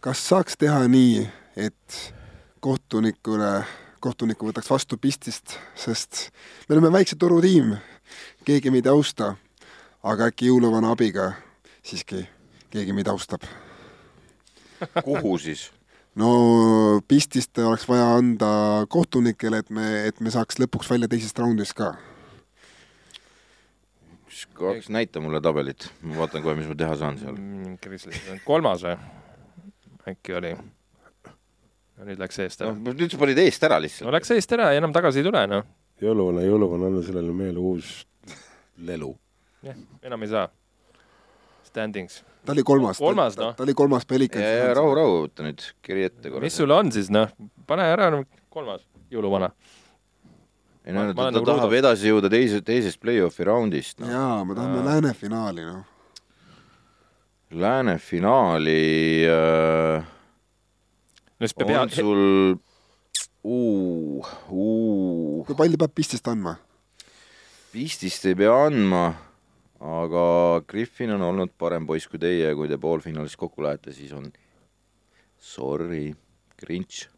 kas 0.00 0.22
saaks 0.28 0.56
teha 0.56 0.86
nii, 0.88 1.26
et 1.56 1.98
kohtunikule, 2.60 3.52
kohtunik 4.00 4.42
võtaks 4.42 4.70
vastu 4.70 4.96
pistist, 4.96 5.58
sest 5.74 6.28
me 6.68 6.76
oleme 6.76 6.92
väikse 6.92 7.16
turutiim, 7.16 7.76
keegi 8.44 8.70
meid 8.70 8.86
ei 8.86 8.94
austa, 8.94 9.34
aga 10.02 10.30
äkki 10.30 10.52
jõuluvana 10.52 10.92
abiga 10.94 11.32
siiski 11.82 12.26
keegi 12.70 12.92
meid 12.92 13.08
austab. 13.08 13.44
Kuhu 15.04 15.36
siis? 15.42 15.68
no 16.18 16.30
pistist 17.08 17.58
oleks 17.62 17.86
vaja 17.88 18.06
anda 18.18 18.50
kohtunikele, 18.90 19.62
et 19.62 19.70
me, 19.74 19.88
et 20.08 20.20
me 20.24 20.32
saaks 20.34 20.60
lõpuks 20.62 20.90
välja 20.90 21.10
teisest 21.10 21.38
raundist 21.38 21.76
ka. 21.78 21.92
kaks, 24.58 24.88
näita 24.94 25.22
mulle 25.22 25.40
tabelit, 25.42 25.90
ma 26.02 26.22
vaatan 26.22 26.42
kohe, 26.42 26.56
mis 26.58 26.70
ma 26.70 26.74
teha 26.78 26.96
saan 26.98 27.18
seal. 27.20 27.38
Mm, 27.38 28.42
kolmas 28.46 28.86
või? 28.86 28.98
äkki 30.08 30.34
oli? 30.38 30.56
no 31.98 32.06
nüüd 32.06 32.20
läks 32.22 32.38
eest 32.44 32.62
ära 32.62 32.72
noh, 32.74 32.94
nüüd 32.94 33.10
sa 33.12 33.18
panid 33.20 33.40
eest 33.42 33.64
ära 33.66 33.78
no 33.80 33.84
lihtsalt. 33.84 34.12
läks 34.14 34.30
eest 34.36 34.54
ära 34.56 34.70
ja 34.72 34.82
enam 34.82 34.94
tagasi 34.94 35.22
ei 35.22 35.26
tule, 35.26 35.42
noh. 35.50 35.66
jõuluvana, 36.02 36.44
jõuluvana, 36.46 36.90
anna 36.92 37.02
sellele 37.06 37.34
mehele 37.34 37.62
uus 37.62 37.96
lelu. 38.88 39.12
jah, 39.66 39.78
enam 40.06 40.26
ei 40.26 40.32
saa. 40.34 40.46
Standings. 41.68 42.22
ta 42.46 42.54
oli 42.54 42.64
kolmas. 42.66 43.00
Kolmas, 43.02 43.36
ta, 43.36 43.50
noh. 43.50 43.56
ta 43.56 43.66
oli 43.66 43.74
kolmas 43.76 44.06
pelikan. 44.08 44.42
ja, 44.42 44.52
ja 44.68 44.70
rahu, 44.78 44.94
rahu, 44.96 45.18
võta 45.26 45.46
nüüd 45.46 45.64
kiri 45.84 46.06
ette 46.08 46.30
korra. 46.30 46.44
mis 46.44 46.56
sul 46.56 46.72
on 46.74 46.92
siis, 46.94 47.10
noh? 47.14 47.30
pane 47.68 47.86
ära, 47.92 48.10
kolmas, 48.52 48.84
jõuluvana. 49.12 49.50
ei 50.84 50.96
no 50.96 51.08
ta, 51.10 51.14
ta 51.14 51.30
nagu 51.30 51.44
tahab 51.44 51.66
Rudolf. 51.68 51.78
edasi 51.82 52.12
jõuda 52.12 52.32
teise, 52.32 52.62
teisest 52.64 53.00
play-off'i 53.02 53.46
raundist 53.48 54.00
no.. 54.02 54.10
jaa, 54.12 54.42
me 54.48 54.56
tahame 54.58 54.84
lääne 54.86 55.14
finaali, 55.16 55.66
noh. 55.68 55.84
Lääne 57.48 57.94
finaali 57.96 58.80
äh, 59.24 60.08
no 61.38 61.46
siis 61.46 61.56
peab 61.56 61.70
on 61.70 61.76
hea, 61.76 61.84
sul 61.96 62.24
uu, 63.44 64.24
uu, 64.50 65.44
kui 65.46 65.56
palju 65.56 65.80
peab 65.80 65.94
pistist 65.96 66.28
andma? 66.28 66.58
vistist 67.72 68.24
ei 68.28 68.36
pea 68.36 68.54
andma, 68.66 69.04
aga 69.80 70.62
Griffin 70.66 71.12
on 71.14 71.22
olnud 71.22 71.52
parem 71.58 71.86
poiss 71.86 72.08
kui 72.10 72.18
teie, 72.18 72.54
kui 72.54 72.68
te 72.68 72.78
poolfinaalis 72.78 73.36
kokku 73.38 73.62
lähete, 73.62 73.92
siis 73.92 74.12
on 74.12 74.32
sorry, 75.38 76.14
Grinch. 76.58 77.08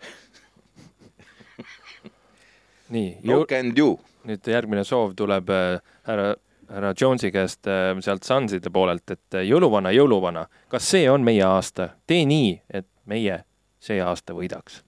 nii, 2.94 3.18
No 3.24 3.44
can 3.46 3.74
do. 3.76 3.98
nüüd 4.28 4.46
järgmine 4.46 4.84
soov 4.84 5.14
tuleb 5.16 5.48
äh, 5.50 5.80
härra, 6.06 6.34
härra 6.68 6.92
Jonesi 7.00 7.30
käest 7.32 7.66
äh, 7.66 7.96
sealt 8.04 8.26
Sunside 8.28 8.70
poolelt, 8.70 9.10
et 9.10 9.34
äh, 9.34 9.46
jõuluvana, 9.48 9.90
jõuluvana, 9.96 10.44
kas 10.68 10.90
see 10.92 11.08
on 11.10 11.24
meie 11.24 11.42
aasta? 11.46 11.88
tee 12.06 12.26
nii, 12.28 12.60
et 12.68 12.86
meie 13.08 13.42
see 13.80 13.96
aasta 14.04 14.36
võidaks. 14.36 14.82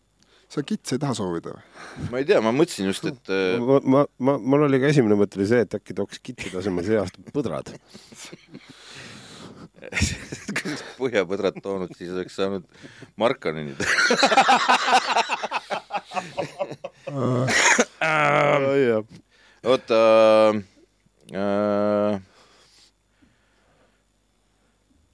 Sa 0.52 0.60
kits 0.66 0.92
ei 0.92 1.00
taha 1.00 1.14
soovida 1.16 1.54
või? 1.54 1.62
ma 2.12 2.20
ei 2.20 2.26
tea, 2.28 2.40
ma 2.44 2.52
mõtlesin 2.54 2.88
just, 2.90 3.06
et 3.08 3.32
äh, 3.32 3.56
ma, 3.62 3.78
ma, 3.80 4.04
ma, 4.20 4.36
mul 4.36 4.66
oli 4.68 4.80
ka 4.82 4.90
esimene 4.92 5.16
mõte 5.18 5.38
oli 5.40 5.48
see, 5.48 5.62
et 5.64 5.76
äkki 5.78 5.96
tooks 5.96 6.20
kittide 6.20 6.60
asemel 6.60 6.84
see 6.86 6.98
aasta 7.00 7.18
põdrad. 7.32 7.72
kui 9.82 10.68
oleks 10.68 10.84
põhjapõdrad 10.98 11.56
toonud, 11.64 11.92
siis 11.96 12.12
oleks 12.14 12.34
saanud 12.38 12.64
Markanini. 13.20 13.74
oota 19.64 19.98
äh,. 21.32 22.20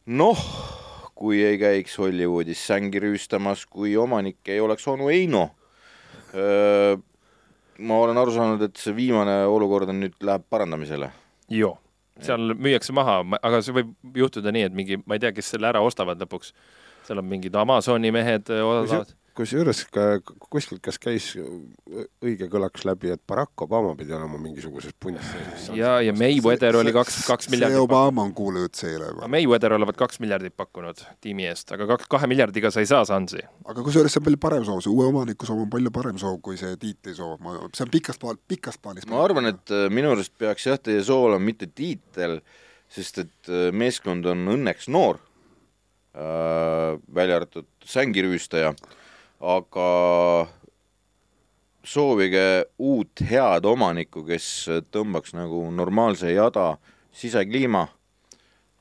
noh, 0.08 0.40
kui 1.18 1.40
ei 1.42 1.58
käiks 1.58 1.96
Hollywoodis 1.98 2.60
sängi 2.70 3.00
rüüstamas, 3.02 3.64
kui 3.66 3.96
omanik 3.98 4.48
ei 4.48 4.60
oleks 4.62 4.86
onu 4.88 5.10
Heino. 5.10 5.48
ma 7.78 7.98
olen 8.04 8.18
aru 8.18 8.34
saanud, 8.34 8.62
et 8.68 8.78
see 8.78 8.94
viimane 8.94 9.40
olukord 9.48 9.90
on 9.90 10.02
nüüd, 10.04 10.16
läheb 10.22 10.44
parandamisele. 10.50 11.10
joo, 11.50 11.76
seal 12.22 12.54
müüakse 12.54 12.94
maha, 12.94 13.20
aga 13.42 13.62
see 13.64 13.76
võib 13.80 14.18
juhtuda 14.22 14.52
nii, 14.54 14.66
et 14.68 14.74
mingi, 14.74 15.00
ma 15.06 15.18
ei 15.18 15.22
tea, 15.22 15.32
kes 15.34 15.54
selle 15.54 15.70
ära 15.70 15.82
ostavad 15.82 16.20
lõpuks. 16.22 16.52
seal 17.08 17.22
on 17.22 17.28
mingid 17.30 17.56
Amazoni 17.56 18.12
mehed 18.14 18.50
odavad. 18.52 19.14
Kusjuures 19.38 19.84
ka 19.94 20.04
kuskilt, 20.50 20.80
kas 20.84 20.98
käis 21.00 21.28
õige 21.36 22.48
kõlaks 22.50 22.84
läbi, 22.88 23.12
et 23.14 23.22
Barack 23.28 23.62
Obama 23.64 23.94
pidi 23.98 24.14
olema 24.16 24.38
mingisuguses 24.40 24.94
punnis 25.00 25.26
sees. 25.30 25.68
ja, 25.78 25.98
ja 26.04 26.14
Mayweather 26.16 26.78
oli 26.80 26.92
kaks, 26.94 27.20
kaks 27.28 27.48
see 27.48 27.54
miljardit. 27.54 27.80
Obama 27.82 28.24
on 28.26 28.34
kuulujutt 28.36 28.78
seile 28.78 29.10
juba. 29.12 29.28
Mayweather 29.30 29.76
olevat 29.78 29.98
kaks 30.00 30.20
miljardit 30.24 30.56
pakkunud 30.58 31.02
tiimi 31.24 31.46
eest, 31.50 31.70
aga 31.76 31.86
kaks, 31.94 32.08
kahe 32.10 32.30
miljardiga 32.30 32.72
sa 32.74 32.82
ei 32.84 32.90
saa 32.90 33.04
Sunsi. 33.08 33.42
aga 33.68 33.84
kusjuures 33.86 34.14
see 34.14 34.22
on 34.22 34.28
palju 34.28 34.42
parem 34.42 34.66
soov, 34.66 34.82
see 34.84 34.92
uue 34.92 35.08
omaniku 35.12 35.48
soov 35.48 35.64
on 35.66 35.72
palju 35.72 35.94
parem 35.94 36.20
soov 36.20 36.40
kui 36.44 36.58
see 36.60 36.74
tiitli 36.80 37.14
soov, 37.16 37.38
ma, 37.44 37.56
see 37.72 37.86
on 37.86 37.94
pikas 37.94 38.20
plaal, 38.20 38.40
pikas 38.50 38.80
plaanis. 38.82 39.06
ma 39.10 39.22
arvan, 39.24 39.52
et 39.52 39.74
äh, 39.74 39.86
minu 39.92 40.12
arust 40.14 40.34
peaks 40.40 40.66
jah, 40.68 40.80
teie 40.82 41.04
sool 41.06 41.38
on 41.38 41.44
mitte 41.44 41.70
tiitel, 41.70 42.40
sest 42.90 43.24
et 43.24 43.52
äh, 43.52 43.68
meeskond 43.70 44.26
on 44.28 44.46
õnneks 44.58 44.90
noor 44.92 45.20
äh,, 46.16 46.96
välja 47.14 47.38
arvatud 47.40 47.68
sängirüüstaja, 47.88 48.74
aga 49.40 50.48
soovige 51.84 52.64
uut 52.78 53.22
head 53.30 53.64
omanikku, 53.68 54.24
kes 54.28 54.48
tõmbaks 54.92 55.34
nagu 55.36 55.62
normaalse 55.72 56.32
jada 56.34 56.72
sisekliima 57.14 57.86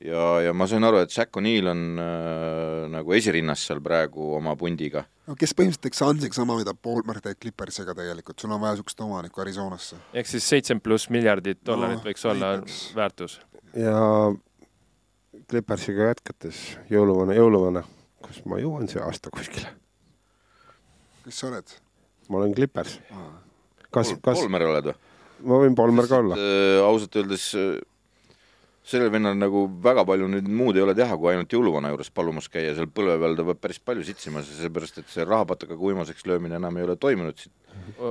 ja, 0.03 0.23
ja 0.45 0.53
ma 0.53 0.67
sain 0.69 0.83
aru, 0.85 0.99
et 1.05 1.13
Jack 1.13 1.37
O'Neill 1.39 1.69
on 1.71 1.83
äh, 2.01 2.87
nagu 2.93 3.15
esirinnas 3.17 3.63
seal 3.69 3.79
praegu 3.85 4.33
oma 4.37 4.55
pundiga. 4.59 5.05
no 5.27 5.35
kes 5.39 5.53
põhimõtteliselt 5.57 5.85
teeks 5.87 6.03
Hansiga 6.05 6.37
sama, 6.37 6.57
mida 6.59 6.73
Paul 6.73 7.01
teeb 7.21 7.39
Clippersiga 7.41 7.95
tegelikult, 7.97 8.39
sul 8.39 8.51
on 8.53 8.61
vaja 8.61 8.75
niisugust 8.75 9.01
omanikku 9.05 9.41
Arizonasse. 9.41 9.97
ehk 10.13 10.27
siis 10.27 10.49
seitsekümmend 10.49 10.83
pluss 10.83 11.09
miljardit 11.13 11.63
dollarit 11.65 12.01
No, 12.01 12.05
võiks 12.09 12.25
olla 12.29 12.53
näiteks. 12.57 12.81
väärtus. 12.95 13.39
ja 13.77 13.97
Clippersiga 15.47 16.11
jätkates 16.11 16.77
jõuluvana, 16.91 17.37
jõuluvana, 17.37 17.83
kas 18.25 18.41
ma 18.45 18.59
jõuan 18.59 18.89
see 18.91 19.01
aasta 19.01 19.29
kuskile? 19.33 19.69
Kes 21.27 21.43
sa 21.43 21.51
oled? 21.51 21.75
ma 22.31 22.41
olen 22.41 22.55
Clippers. 22.55 22.97
kas, 23.91 24.15
kas 24.23 24.41
Polmer 24.41 24.65
oled 24.69 24.89
või? 24.91 24.97
ma 25.51 25.61
võin 25.65 25.77
Polmer 25.77 26.09
ka 26.09 26.23
olla? 26.23 26.39
äh, 26.39 26.79
ausalt 26.85 27.19
öeldes 27.19 27.51
äh, 27.59 27.77
sellel 28.87 29.11
vennal 29.11 29.35
nagu 29.35 29.65
väga 29.83 30.05
palju 30.07 30.29
nüüd 30.31 30.47
muud 30.47 30.79
ei 30.79 30.85
ole 30.85 30.95
teha, 30.97 31.19
kui 31.19 31.33
ainult 31.33 31.51
jõuluvana 31.51 31.91
juures 31.91 32.11
palumas 32.15 32.47
käia, 32.51 32.73
seal 32.77 32.87
põlve 32.87 33.17
peal 33.21 33.35
ta 33.35 33.45
peab 33.51 33.63
päris 33.67 33.81
palju 33.83 34.07
sitsima, 34.07 34.43
seepärast 34.47 35.01
et 35.03 35.09
see 35.11 35.27
rahapatakaga 35.27 35.89
uimaseks 35.91 36.27
löömine 36.29 36.55
enam 36.59 36.79
ei 36.79 36.87
ole 36.87 36.95
toimunud. 36.95 37.47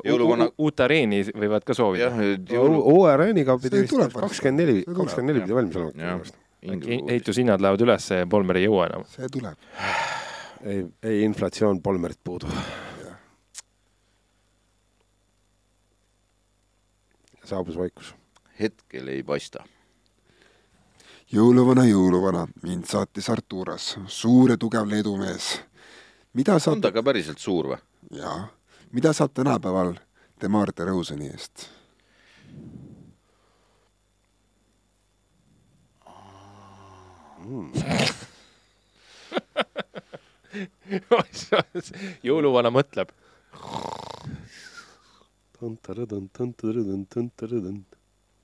Jõuluvana- 0.04 0.50
uut 0.62 0.80
areeni 0.84 1.22
võivad 1.32 1.64
ka 1.66 1.74
soovida 1.74 2.10
jah, 2.10 2.20
jõulu, 2.52 2.82
uue 2.92 3.12
areeniga 3.12 3.56
pidi 3.60 3.80
See 3.80 3.88
vist 3.88 4.18
kakskümmend 4.20 4.62
neli, 4.62 4.82
kakskümmend 4.86 5.32
neli 5.32 5.46
pidi 5.46 5.56
valmis 5.56 5.80
olema 5.80 6.44
ehitushinnad 6.66 7.60
lähevad 7.60 7.84
üles 7.84 8.10
ja 8.10 8.26
Polmer 8.26 8.58
ei 8.60 8.66
jõua 8.66 8.88
enam. 8.90 9.04
see 9.10 9.28
tuleb. 9.32 9.56
ei, 10.64 10.84
ei 11.02 11.22
inflatsioon 11.24 11.82
Polmerit 11.82 12.18
puudu. 12.24 12.50
Saabus 17.46 17.78
vaikus. 17.78 18.14
hetkel 18.60 19.08
ei 19.08 19.22
paista. 19.22 19.64
jõuluvana, 21.32 21.84
jõuluvana, 21.84 22.46
mind 22.62 22.84
saatis 22.84 23.30
Arturas, 23.30 23.96
suur 24.06 24.50
ja 24.50 24.56
tugev 24.56 24.88
Leedu 24.88 25.16
mees. 25.16 25.60
mida 26.32 26.54
on 26.54 26.60
saab 26.60 26.80
ta, 26.80 26.92
ka 26.92 27.02
päriselt 27.02 27.38
suur 27.38 27.74
või? 27.74 27.78
jaa, 28.10 28.48
mida 28.92 29.12
saab 29.12 29.30
tänapäeval 29.34 29.94
Demar 30.40 30.72
DeRozani 30.76 31.30
eest? 31.30 31.70
jõuluvana 42.26 42.72
mõtleb. 42.74 43.12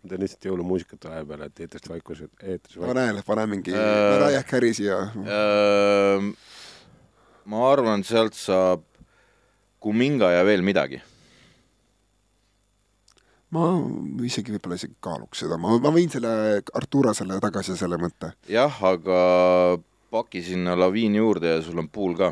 Ma 0.02 0.10
teen 0.10 0.24
lihtsalt 0.24 0.48
jõulumuusikat 0.48 1.04
vahepeal, 1.06 1.44
et 1.46 1.60
eetrist 1.62 1.86
vaikus, 1.90 2.24
eetris 2.42 2.78
vaikus. 2.78 2.90
pane, 2.90 3.22
pane 3.26 3.46
mingi 3.46 3.74
Äh. 3.76 4.18
Mariah 4.18 4.44
Carey 4.44 4.74
siia. 4.74 4.98
Äh, 5.22 6.26
ma 7.46 7.62
arvan, 7.70 8.02
sealt 8.06 8.34
saab 8.38 8.82
Kuminga 9.82 10.30
ja 10.30 10.44
veel 10.46 10.62
midagi. 10.62 11.00
ma 13.52 13.66
isegi 14.24 14.54
võib-olla 14.54 14.78
isegi 14.78 14.94
kaaluks 15.04 15.42
seda, 15.42 15.58
ma, 15.60 15.74
ma 15.76 15.90
võin 15.92 16.08
selle 16.08 16.62
Arturasele 16.78 17.36
tagasi 17.42 17.76
selle 17.76 17.98
mõtte. 18.00 18.32
jah, 18.48 18.78
aga 18.88 19.18
paki 20.12 20.40
sinna 20.46 20.72
laviin 20.78 21.18
juurde 21.18 21.50
ja 21.50 21.58
sul 21.62 21.82
on 21.82 21.90
pool 21.92 22.16
ka. 22.16 22.30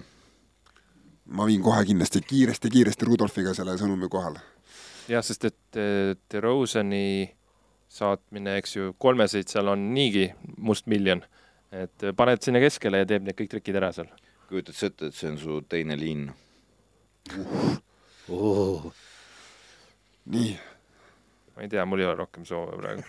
ma 1.37 1.45
viin 1.47 1.61
kohe 1.63 1.85
kindlasti 1.85 2.23
kiiresti-kiiresti 2.25 3.07
Rudolfiga 3.11 3.53
selle 3.55 3.77
sõnumi 3.77 4.09
kohale. 4.09 4.41
jah, 5.11 5.25
sest 5.27 5.47
et 5.49 5.79
eh, 5.81 6.15
DeRozani 6.31 7.31
saatmine, 7.91 8.57
eks 8.61 8.77
ju, 8.77 8.93
kolmeseid 9.03 9.51
seal 9.51 9.71
on 9.73 9.91
niigi 9.95 10.29
must 10.59 10.87
miljon. 10.91 11.25
et 11.71 12.03
eh, 12.03 12.15
paned 12.17 12.43
sinna 12.43 12.63
keskele 12.63 13.03
ja 13.03 13.07
teeb 13.07 13.27
need 13.27 13.39
kõik 13.39 13.53
trikid 13.57 13.79
ära 13.81 13.93
seal. 13.95 14.11
kujutad 14.51 14.75
sa 14.75 14.91
ette, 14.91 15.11
et 15.11 15.15
see 15.15 15.31
on 15.31 15.39
su 15.39 15.61
teine 15.71 15.97
liin? 15.99 16.29
nii, 20.31 20.51
ma 21.55 21.63
ei 21.65 21.71
tea, 21.71 21.85
mul 21.87 22.03
ei 22.03 22.09
ole 22.09 22.19
rohkem 22.19 22.47
soove 22.47 22.79
praegu. 22.79 23.03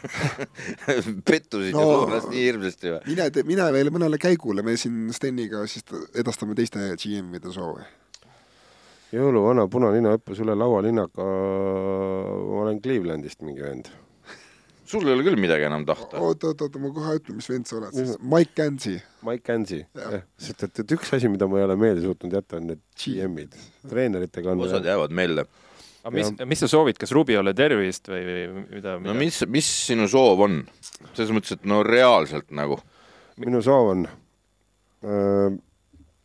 pettusid 1.30 1.76
No. 1.78 1.86
ja 1.86 1.98
luuras 2.02 2.30
nii 2.30 2.46
hirmsasti 2.48 2.94
või? 2.96 3.02
mine, 3.14 3.30
mine 3.50 3.72
veel 3.78 3.94
mõnele 3.94 4.22
käigule, 4.22 4.66
me 4.66 4.78
siin 4.82 5.10
Steniga 5.14 5.64
siis 5.70 5.86
edastame 6.18 6.58
teiste 6.58 6.90
GM-ide 6.98 7.54
soove. 7.54 7.86
Jõuluvana 9.16 9.68
punanina 9.72 10.16
hüppas 10.16 10.40
üle 10.44 10.56
laualinnaga, 10.58 11.26
ma 11.26 12.64
olen 12.64 12.80
Clevelandist 12.84 13.44
mingi 13.46 13.64
vend. 13.64 13.90
sul 14.92 15.08
ei 15.08 15.16
ole 15.16 15.24
küll 15.24 15.40
midagi 15.40 15.64
enam 15.68 15.86
tahta. 15.88 16.20
oot, 16.20 16.44
oot, 16.48 16.62
oot, 16.66 16.78
ma 16.84 16.92
kohe 16.96 17.16
ütlen, 17.20 17.40
mis 17.40 17.48
vend 17.52 17.68
sa 17.68 17.78
oled 17.80 17.96
siis. 17.96 18.14
Mike 18.20 18.56
Gansi. 18.60 18.98
Mike 19.28 19.44
Gansi 19.48 19.82
Jah., 19.84 20.22
sest 20.40 20.68
et, 20.68 20.84
et 20.84 20.94
üks 20.98 21.12
asi, 21.16 21.32
mida 21.32 21.48
ma 21.48 21.60
ei 21.60 21.68
ole 21.68 21.78
meelde 21.80 22.04
suutnud 22.06 22.36
jätta, 22.36 22.60
on 22.60 22.72
need 22.72 22.84
GM-id. 23.00 23.58
treeneritega 23.88 24.54
on 24.56 24.64
osad 24.68 24.88
jäävad 24.88 25.16
meelde. 25.16 25.48
aga 26.04 26.14
mis, 26.16 26.32
mis 26.54 26.64
sa 26.64 26.72
soovid, 26.72 27.00
kas 27.00 27.12
Rubiole 27.16 27.54
tervist 27.58 28.08
või, 28.12 28.22
või 28.28 28.64
mida, 28.68 28.96
mida? 29.00 29.12
no? 29.12 29.18
mis, 29.20 29.42
mis 29.52 29.74
sinu 29.90 30.08
soov 30.12 30.48
on? 30.48 30.62
selles 31.12 31.34
mõttes, 31.36 31.60
et 31.60 31.68
no 31.68 31.82
reaalselt 31.88 32.52
nagu. 32.56 32.80
minu 33.42 33.64
soov 33.66 33.92
on, 33.96 34.08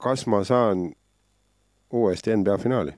kas 0.02 0.26
ma 0.30 0.42
saan 0.46 0.90
uuesti 1.92 2.36
NBA 2.36 2.58
finaali? 2.58 2.92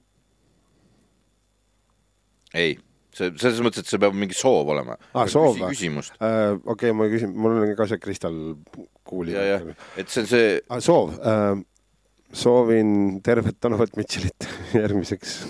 ei, 2.54 2.76
see, 3.14 3.32
selles 3.40 3.60
mõttes, 3.64 3.84
et 3.84 3.90
see 3.90 4.00
peab 4.00 4.16
mingi 4.16 4.36
soov 4.36 4.70
olema. 4.72 4.96
Aa, 5.12 5.26
soov 5.30 5.58
või? 5.58 5.72
küsimust. 5.74 6.14
okei 6.18 6.60
okay,, 6.74 6.94
ma 6.96 7.08
küsin, 7.12 7.34
mul 7.36 7.58
on 7.62 7.74
ka 7.78 7.88
see 7.90 8.00
kristallkuuli. 8.02 9.34
et 10.00 10.12
see 10.12 10.22
on 10.24 10.30
see, 10.30 10.54
Ah, 10.68 10.82
soov 10.84 11.16
äh,, 11.18 11.64
soovin 12.32 13.20
tervet 13.24 13.56
Donovan 13.62 13.92
Mitchellit 13.96 14.48
järgmiseks 14.82 15.40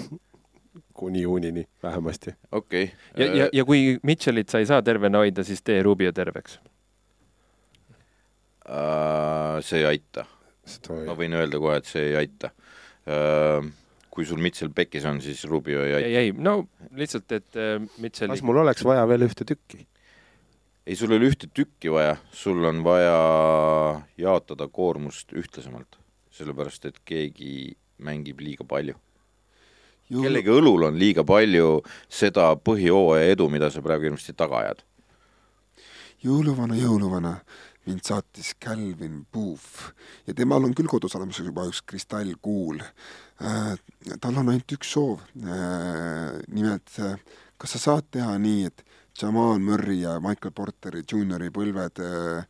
kuni 0.99 1.23
juunini 1.23 1.67
vähemasti. 1.83 2.35
okei 2.53 2.91
ja, 3.17 3.27
ja, 3.27 3.49
ja 3.53 3.65
kui 3.65 3.99
Mitchellit 4.03 4.51
sa 4.51 4.63
ei 4.63 4.67
saa 4.67 4.83
tervena 4.83 5.23
hoida, 5.23 5.45
siis 5.47 5.63
tee 5.63 5.83
Rubio 5.83 6.13
terveks. 6.13 6.59
äh, 8.69 9.63
see 9.63 9.85
ei 9.85 9.93
aita. 9.95 10.27
ma 11.07 11.15
võin 11.17 11.35
öelda 11.39 11.59
kohe, 11.63 11.79
et 11.79 11.87
see 11.89 12.11
ei 12.11 12.17
aita 12.25 12.51
äh,. 12.51 12.68
Kui 14.19 14.27
sul 14.27 14.41
Mitchell 14.43 14.73
pekis 14.75 15.07
on, 15.07 15.21
siis 15.23 15.45
Rubio 15.47 15.85
ei 15.85 15.95
aita. 15.95 16.09
ei, 16.09 16.17
ei, 16.17 16.33
no 16.35 16.65
lihtsalt, 16.99 17.31
et 17.37 17.59
äh, 17.59 17.77
Mitchelli 18.03 18.35
kas 18.35 18.43
mul 18.47 18.59
oleks 18.65 18.83
vaja 18.87 19.05
veel 19.09 19.29
ühte 19.29 19.47
tükki? 19.47 19.85
ei, 20.89 20.97
sul 20.99 21.13
ei 21.13 21.21
ole 21.21 21.29
ühte 21.31 21.47
tükki 21.55 21.93
vaja, 21.93 22.17
sul 22.35 22.65
on 22.67 22.83
vaja 22.87 23.15
jaotada 24.19 24.67
koormust 24.73 25.35
ühtlasemalt, 25.37 26.01
sellepärast 26.35 26.89
et 26.91 26.99
keegi 27.07 27.77
mängib 28.03 28.43
liiga 28.43 28.67
palju. 28.67 28.97
kellegi 30.09 30.51
õlul 30.51 30.89
on 30.89 30.99
liiga 30.99 31.25
palju 31.29 31.83
seda 32.09 32.51
põhijooaja 32.57 33.37
edu, 33.37 33.51
mida 33.53 33.71
sa 33.71 33.85
praegu 33.85 34.11
ilmselt 34.11 34.39
taga 34.41 34.65
ajad. 34.65 34.83
jõuluvana, 36.25 36.75
jõuluvana, 36.81 37.37
mind 37.87 38.05
saatis 38.05 38.55
Calvin 38.65 39.23
Booth 39.33 39.93
ja 40.27 40.35
temal 40.35 40.65
on 40.65 40.75
küll 40.77 40.91
kodus 40.91 41.17
olemas 41.17 41.39
juba 41.41 41.67
üks 41.71 41.83
kristallkuul 41.87 42.83
äh,. 42.83 43.75
tal 44.21 44.37
on 44.37 44.49
ainult 44.53 44.77
üks 44.79 44.93
soov 44.97 45.23
äh,. 45.43 46.39
nimelt, 46.49 46.91
kas 47.59 47.77
sa 47.77 47.85
saad 47.85 48.11
teha 48.15 48.35
nii, 48.43 48.71
et 48.71 48.85
Jamal 49.23 49.59
Murry 49.59 50.01
ja 50.01 50.21
Michael 50.21 50.53
Porteri 50.55 51.03
Juniori 51.13 51.51
põlved 51.51 52.03
äh, 52.05 52.45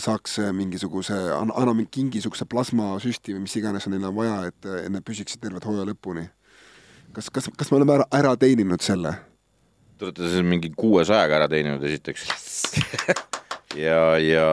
saaks 0.00 0.38
äh, 0.40 0.52
mingisuguse, 0.56 1.16
anna, 1.36 1.74
mingi 1.74 1.90
kingisuguse 1.98 2.46
plasmasüsti 2.48 3.36
või 3.36 3.44
mis 3.44 3.56
iganes 3.60 3.88
neil 3.92 4.06
on 4.08 4.16
vaja, 4.16 4.38
et 4.48 4.68
äh, 4.70 4.86
et 4.86 4.94
nad 4.94 5.04
püsiksid 5.04 5.42
terved 5.42 5.66
hooaja 5.68 5.84
lõpuni. 5.90 6.24
kas, 7.12 7.28
kas, 7.28 7.50
kas 7.56 7.70
me 7.70 7.80
oleme 7.80 7.98
ära, 7.98 8.08
ära 8.22 8.32
teeninud 8.40 8.80
selle? 8.84 9.12
Te 9.98 10.08
olete 10.08 10.32
siis 10.32 10.48
mingi 10.48 10.72
kuuesajaga 10.76 11.42
ära 11.42 11.52
teeninud 11.52 11.84
esiteks. 11.84 12.24
ja, 13.76 14.18
ja 14.18 14.46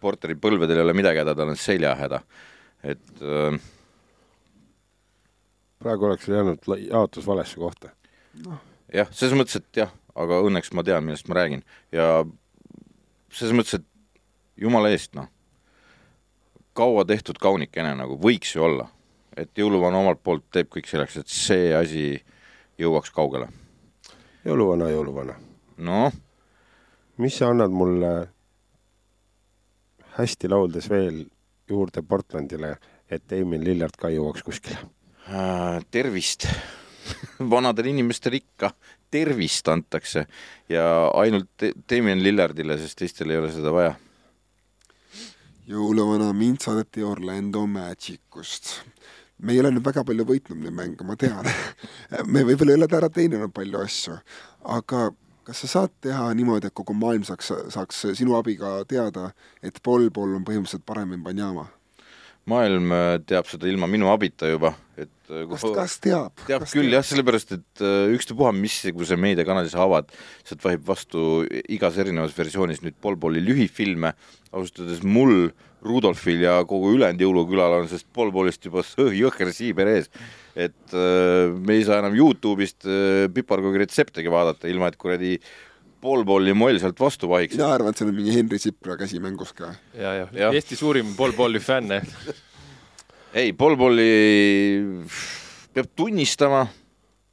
Porteri 0.00 0.36
põlvedel 0.38 0.78
ei 0.78 0.86
ole 0.86 0.94
midagi 0.96 1.22
häda, 1.22 1.34
tal 1.34 1.52
on 1.52 1.58
seljahäda. 1.58 2.20
et 2.82 3.22
äh, 3.22 3.58
praegu 5.78 6.06
oleks 6.06 6.28
jäänud 6.28 6.68
jaotus 6.90 7.26
valesse 7.26 7.56
kohta. 7.56 7.90
jah, 8.94 9.08
selles 9.12 9.34
mõttes, 9.38 9.56
et 9.56 9.82
jah, 9.82 9.92
aga 10.14 10.42
õnneks 10.46 10.72
ma 10.74 10.84
tean, 10.86 11.04
millest 11.04 11.28
ma 11.28 11.40
räägin 11.40 11.64
ja 11.92 12.24
selles 13.32 13.54
mõttes, 13.54 13.80
et 13.80 13.86
jumala 14.56 14.90
eest, 14.90 15.14
noh, 15.18 15.28
kaua 16.78 17.04
tehtud 17.04 17.38
kaunikene 17.42 17.94
nagu 17.98 18.18
võiks 18.22 18.54
ju 18.54 18.64
olla, 18.64 18.88
et 19.36 19.50
jõuluvana 19.58 19.98
omalt 19.98 20.22
poolt 20.22 20.46
teeb 20.54 20.70
kõik 20.72 20.86
selleks, 20.90 21.18
et 21.18 21.28
see 21.32 21.74
asi 21.74 22.06
jõuaks 22.78 23.10
kaugele. 23.14 23.48
jõuluvana, 24.46 24.90
jõuluvana, 24.94 25.34
noh, 25.78 26.12
mis 27.18 27.38
sa 27.38 27.50
annad 27.50 27.74
mulle 27.74 28.12
hästi 30.18 30.50
lauldes 30.50 30.88
veel 30.90 31.24
juurde 31.68 32.02
Portlandile, 32.02 32.76
et 33.10 33.24
Damien 33.30 33.64
Lillard 33.64 33.96
ka 33.98 34.10
jõuaks 34.12 34.44
kuskile? 34.46 34.78
Äh, 35.28 35.80
tervist, 35.90 36.46
vanadele 37.54 37.92
inimestele 37.92 38.40
ikka 38.40 38.72
tervist 39.10 39.68
antakse 39.68 40.24
ja 40.68 40.84
ainult 41.16 41.66
Damien 41.90 42.22
Lillardile, 42.22 42.78
sest 42.80 42.98
teistel 43.02 43.32
ei 43.32 43.40
ole 43.40 43.52
seda 43.52 43.72
vaja. 43.74 43.94
jõuluvana 45.68 46.32
mind 46.32 46.62
saadeti 46.64 47.02
Orlando 47.04 47.66
Magicust. 47.66 48.72
me 49.38 49.52
ei 49.52 49.60
ole 49.60 49.70
nüüd 49.70 49.84
väga 49.84 50.04
palju 50.04 50.24
võitnud 50.24 50.58
neid 50.62 50.74
mänge, 50.74 51.04
ma 51.04 51.16
tean. 51.16 51.46
me 52.32 52.42
võib-olla 52.42 52.72
ei 52.72 52.80
ole 52.80 52.88
ära 52.96 53.10
teeninud 53.12 53.52
palju 53.54 53.80
asju, 53.84 54.16
aga 54.64 55.10
kas 55.48 55.64
sa 55.64 55.72
saad 55.72 55.96
teha 56.04 56.28
niimoodi, 56.36 56.68
et 56.68 56.76
kogu 56.76 56.92
maailm 56.96 57.24
saaks, 57.24 57.50
saaks 57.72 58.04
sinu 58.18 58.36
abiga 58.36 58.82
teada, 58.88 59.30
et 59.64 59.80
Paul 59.82 60.10
Paul 60.12 60.36
on 60.36 60.44
põhimõtteliselt 60.44 60.84
parem 60.86 61.16
Mbanyama? 61.16 61.70
maailm 62.48 62.92
äh, 62.94 63.18
teab 63.28 63.48
seda 63.48 63.68
ilma 63.68 63.88
minu 63.90 64.08
abita 64.12 64.48
juba, 64.48 64.72
et 64.96 65.10
äh, 65.28 65.44
kas, 65.50 65.64
kas 65.76 65.96
teab? 66.04 66.44
teab 66.48 66.64
küll 66.70 66.92
jah, 66.94 67.04
sellepärast 67.04 67.54
et 67.58 67.82
äh, 67.84 68.12
ükstapuha, 68.16 68.52
missuguse 68.56 69.18
meediakanali 69.20 69.72
sa 69.72 69.84
avad, 69.84 70.12
sealt 70.48 70.64
vahib 70.64 70.86
vastu 70.88 71.44
igas 71.68 71.98
erinevas 72.00 72.36
versioonis 72.36 72.80
nüüd 72.84 72.96
Paul 73.02 73.18
Pauli 73.20 73.44
lühifilme, 73.44 74.14
ausalt 74.52 74.80
öeldes 74.84 75.04
mul, 75.04 75.50
Rudolfil 75.84 76.42
ja 76.42 76.58
kogu 76.66 76.92
ülejäänud 76.96 77.22
jõulukülal 77.22 77.76
on 77.78 77.88
sellest 77.90 78.08
Paul 78.14 78.32
Paulist 78.34 78.64
juba 78.66 78.82
jõhker 79.14 79.52
siiber 79.54 79.90
ees. 79.92 80.10
et 80.58 80.94
äh, 80.96 81.54
me 81.54 81.78
ei 81.78 81.84
saa 81.86 82.00
enam 82.02 82.16
Youtube'ist 82.18 82.88
äh, 82.88 83.28
piparkoogi 83.34 83.84
retseptegi 83.84 84.30
vaadata, 84.32 84.68
ilma 84.68 84.90
et 84.90 84.98
kuradi 84.98 85.36
Paul 86.00 86.24
Pauli 86.26 86.54
moll 86.54 86.78
sealt 86.78 86.98
vastu 87.00 87.30
vahiks. 87.30 87.56
mina 87.58 87.72
arvan, 87.74 87.94
et 87.94 88.00
seal 88.00 88.10
on 88.10 88.18
mingi 88.18 88.34
Henri 88.34 88.58
Sipra 88.62 88.96
käsi 88.98 89.22
mängus 89.22 89.54
ka. 89.54 89.72
ja, 89.94 90.14
ja, 90.22 90.26
Jah. 90.32 90.54
Eesti 90.54 90.78
suurim 90.78 91.14
Paul 91.16 91.34
Pauli 91.38 91.62
fänn. 91.62 91.94
ei, 93.40 93.52
Paul 93.52 93.76
Pauli 93.78 94.10
peab 95.74 95.90
tunnistama, 95.98 96.66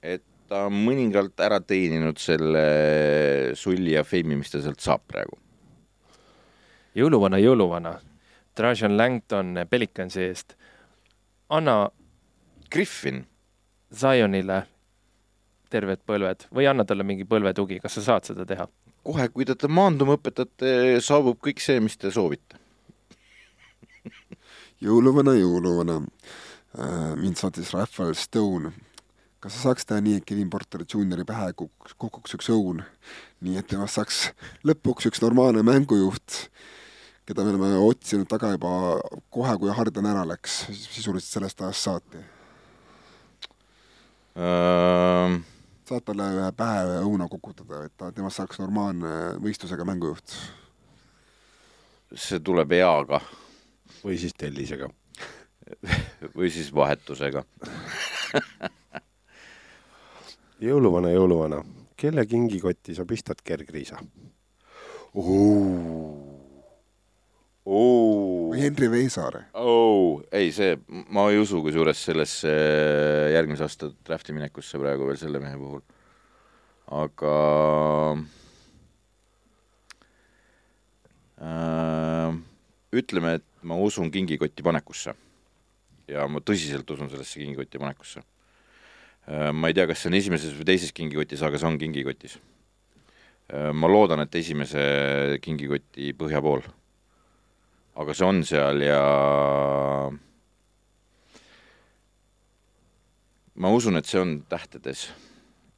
et 0.01 0.23
ta 0.49 0.65
on 0.69 0.77
mõningalt 0.86 1.39
ära 1.41 1.60
teeninud 1.62 2.19
selle 2.21 2.65
sulli 3.58 3.95
ja 3.95 4.03
feimi, 4.05 4.38
mis 4.38 4.53
ta 4.53 4.62
sealt 4.62 4.81
saab 4.81 5.05
praegu. 5.10 5.38
jõuluvana, 6.95 7.38
jõuluvana, 7.41 7.97
Trajan 8.56 8.98
Langton 8.98 9.65
Pelicansi 9.70 10.24
eest. 10.24 10.56
anna 11.50 11.89
Griffin, 12.72 13.26
Zionile 13.94 14.63
terved 15.70 16.02
põlved 16.08 16.48
või 16.56 16.68
anna 16.70 16.86
talle 16.86 17.04
mingi 17.04 17.28
põlvetugi, 17.28 17.80
kas 17.84 18.00
sa 18.00 18.02
saad 18.10 18.32
seda 18.32 18.46
teha? 18.48 18.68
kohe, 19.06 19.28
kui 19.30 19.46
te 19.46 19.56
ta 19.60 19.70
maanduma 19.70 20.18
õpetate, 20.18 20.98
saabub 21.04 21.38
kõik 21.46 21.62
see, 21.62 21.82
mis 21.84 21.98
te 22.02 22.10
soovite. 22.13 22.58
jõuluvana, 24.86 25.36
jõuluvana, 25.38 26.00
mind 27.22 27.39
saatis 27.39 27.74
Raphael 27.76 28.15
Stone. 28.18 28.74
kas 29.39 29.54
sa 29.54 29.68
saaks 29.68 29.86
teha 29.86 30.02
nii, 30.02 30.18
et 30.18 30.26
Kevin 30.26 30.50
Porter 30.50 30.82
Juniori 30.89 31.26
pähe 31.28 31.52
kukuks, 31.54 31.94
kukuks 32.02 32.34
üks 32.34 32.50
õun, 32.50 32.82
nii 33.46 33.60
et 33.62 33.68
temast 33.70 34.00
saaks 34.00 34.24
lõpuks 34.65 35.06
üks 35.12 35.22
normaalne 35.22 35.62
mängujuht. 35.62 36.48
Keda 37.25 37.43
me 37.43 37.55
oleme 37.55 37.77
otsinud 37.81 38.29
taga 38.29 38.51
juba 38.53 38.71
kohe, 39.33 39.55
kui 39.61 39.73
Harden 39.73 40.07
ära 40.09 40.25
läks, 40.29 40.65
sisuliselt 40.69 41.31
sellest 41.31 41.63
ajast 41.65 41.88
saati. 41.88 42.21
Äh, 44.35 45.38
saad 45.88 46.05
talle 46.05 46.27
ühe 46.38 46.51
pähe 46.57 46.99
õuna 47.05 47.27
kukutada, 47.31 47.85
et 47.88 47.95
ta, 47.97 48.11
temast 48.13 48.41
saaks 48.41 48.61
normaalne 48.61 49.39
võistlusega 49.41 49.88
mängujuht. 49.88 50.38
see 52.15 52.39
tuleb 52.39 52.71
eaga 52.77 53.19
või 54.03 54.19
siis 54.21 54.35
tellisega. 54.38 54.91
või 56.38 56.51
siis 56.53 56.69
vahetusega. 56.73 57.41
jõuluvana, 60.67 61.09
jõuluvana, 61.09 61.63
kelle 61.97 62.25
kingikotti 62.29 62.93
sa 62.95 63.05
pistad 63.09 63.41
kergriisa? 63.43 63.97
Või 67.65 68.62
Henri 68.62 68.89
Veisaare. 68.91 69.47
oh, 69.58 70.21
ei, 70.32 70.51
see, 70.54 70.78
ma 71.10 71.25
ei 71.32 71.39
usu 71.41 71.63
kusjuures 71.65 72.04
sellesse 72.08 72.51
järgmise 73.34 73.65
aasta 73.65 73.89
drafti 74.06 74.36
minekusse 74.38 74.80
praegu 74.82 75.08
veel 75.10 75.17
selle 75.17 75.41
mehe 75.41 75.58
puhul. 75.58 75.82
aga 76.93 77.34
äh, 81.41 82.38
ütleme, 82.93 83.36
et 83.39 83.47
ma 83.63 83.80
usun 83.82 84.13
kingikotti 84.13 84.63
panekusse. 84.63 85.15
ja 86.08 86.28
ma 86.30 86.39
tõsiselt 86.45 86.89
usun 86.93 87.10
sellesse 87.10 87.41
kingikotti 87.41 87.82
panekusse 87.82 88.21
äh,. 88.21 89.51
ma 89.51 89.73
ei 89.73 89.73
tea, 89.73 89.89
kas 89.89 90.06
see 90.06 90.13
on 90.13 90.21
esimeses 90.21 90.54
või 90.54 90.69
teises 90.69 90.93
kingikotis, 90.93 91.41
aga 91.41 91.58
see 91.58 91.73
on 91.73 91.82
kingikotis 91.82 92.38
äh,. 92.38 93.73
ma 93.73 93.89
loodan, 93.89 94.21
et 94.21 94.36
esimese 94.38 95.39
kingikoti 95.41 96.13
põhja 96.13 96.45
pool 96.45 96.62
aga 97.95 98.13
see 98.15 98.27
on 98.27 98.43
seal 98.43 98.81
ja 98.84 99.01
ma 103.55 103.71
usun, 103.71 103.95
et 103.99 104.10
see 104.10 104.19
on 104.19 104.41
tähtedes. 104.49 105.10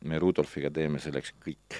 me 0.05 0.19
Rudolfiga 0.19 0.69
teeme 0.71 0.99
selleks 1.01 1.33
kõik. 1.41 1.77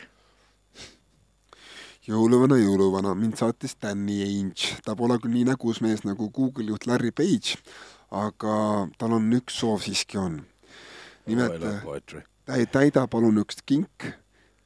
jõuluvana, 2.08 2.58
jõuluvana, 2.58 3.13
mind 3.15 3.38
saatis 3.38 3.76
Danny 3.82 4.21
Ainge, 4.26 4.78
ta 4.86 4.95
pole 4.95 5.17
küll 5.21 5.34
nii 5.34 5.47
nägus 5.50 5.82
mees 5.82 6.04
nagu 6.06 6.30
Google 6.34 6.71
juht 6.71 6.88
Larry 6.88 7.12
Page, 7.12 7.58
aga 8.12 8.88
tal 8.97 9.17
on 9.17 9.30
üks 9.38 9.60
soov 9.60 9.82
siiski 9.86 10.17
on. 10.17 10.41
nimelt 11.28 11.62
täida 12.45 13.08
palun 13.08 13.41
üks 13.43 13.62
kink, 13.65 14.06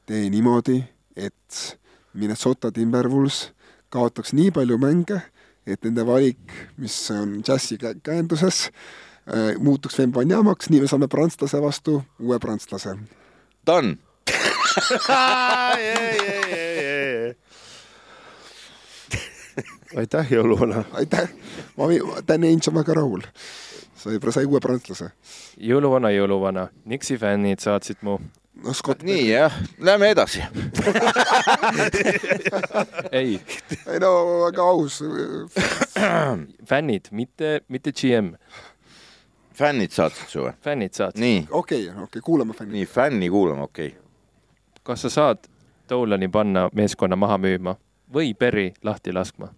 tee 0.05 0.29
niimoodi, 0.29 0.83
et 1.15 1.79
Minnesota 2.13 2.71
Timberwolves 2.71 3.51
kaotaks 3.89 4.33
nii 4.33 4.51
palju 4.51 4.77
mänge, 4.77 5.21
et 5.67 5.83
nende 5.85 6.05
valik, 6.05 6.39
mis 6.77 7.11
on 7.11 7.41
džässi 7.45 7.77
käenduses, 8.03 8.71
äh, 9.27 9.59
muutuks 9.59 9.99
Vembanyamaks, 9.99 10.69
nii 10.69 10.81
me 10.81 10.87
saame 10.87 11.07
prantslase 11.11 11.61
vastu 11.61 12.03
uue 12.19 12.39
prantslase. 12.39 12.95
Done 13.67 13.97
aitäh, 19.97 20.31
jõuluvana! 20.31 20.83
aitäh, 20.93 21.29
ma, 21.77 21.83
Dan 22.27 22.43
Ainge 22.47 22.71
on 22.71 22.79
väga 22.79 22.93
rahul. 22.95 23.21
sai, 23.95 24.19
sai 24.31 24.45
uue 24.45 24.59
prantslase. 24.59 25.11
jõuluvana, 25.57 26.09
jõuluvana, 26.15 26.67
Nixi 26.85 27.17
fännid 27.17 27.59
saatsid 27.59 27.97
mu 28.01 28.19
no 28.55 28.73
Scott. 28.73 29.03
nii 29.03 29.31
jah, 29.31 29.53
lähme 29.79 30.09
edasi 30.09 30.39
ei. 33.11 33.41
ei 33.87 33.99
no 33.99 34.11
väga 34.45 34.63
aus. 34.63 35.03
fännid, 36.69 37.05
mitte, 37.11 37.61
mitte 37.67 37.91
GM. 37.91 38.33
fännid 39.53 39.91
saatsid 39.91 40.27
su 40.27 40.43
või? 40.45 40.53
fännid 40.61 40.93
saatsid. 40.93 41.21
nii. 41.21 41.47
okei 41.49 41.87
okay,, 41.87 41.95
okei 41.95 42.03
okay,, 42.03 42.21
kuulame 42.21 42.53
fänni. 42.53 42.79
nii, 42.79 42.85
fänni 42.85 43.29
kuulame, 43.29 43.61
okei 43.61 43.87
okay.. 43.87 43.99
kas 44.83 45.07
sa 45.07 45.09
saad 45.09 45.47
Dolani 45.89 46.27
panna 46.27 46.69
meeskonna 46.73 47.15
maha 47.15 47.37
müüma 47.37 47.75
või 48.13 48.35
Berry 48.39 48.71
lahti 48.83 49.13
laskma? 49.15 49.53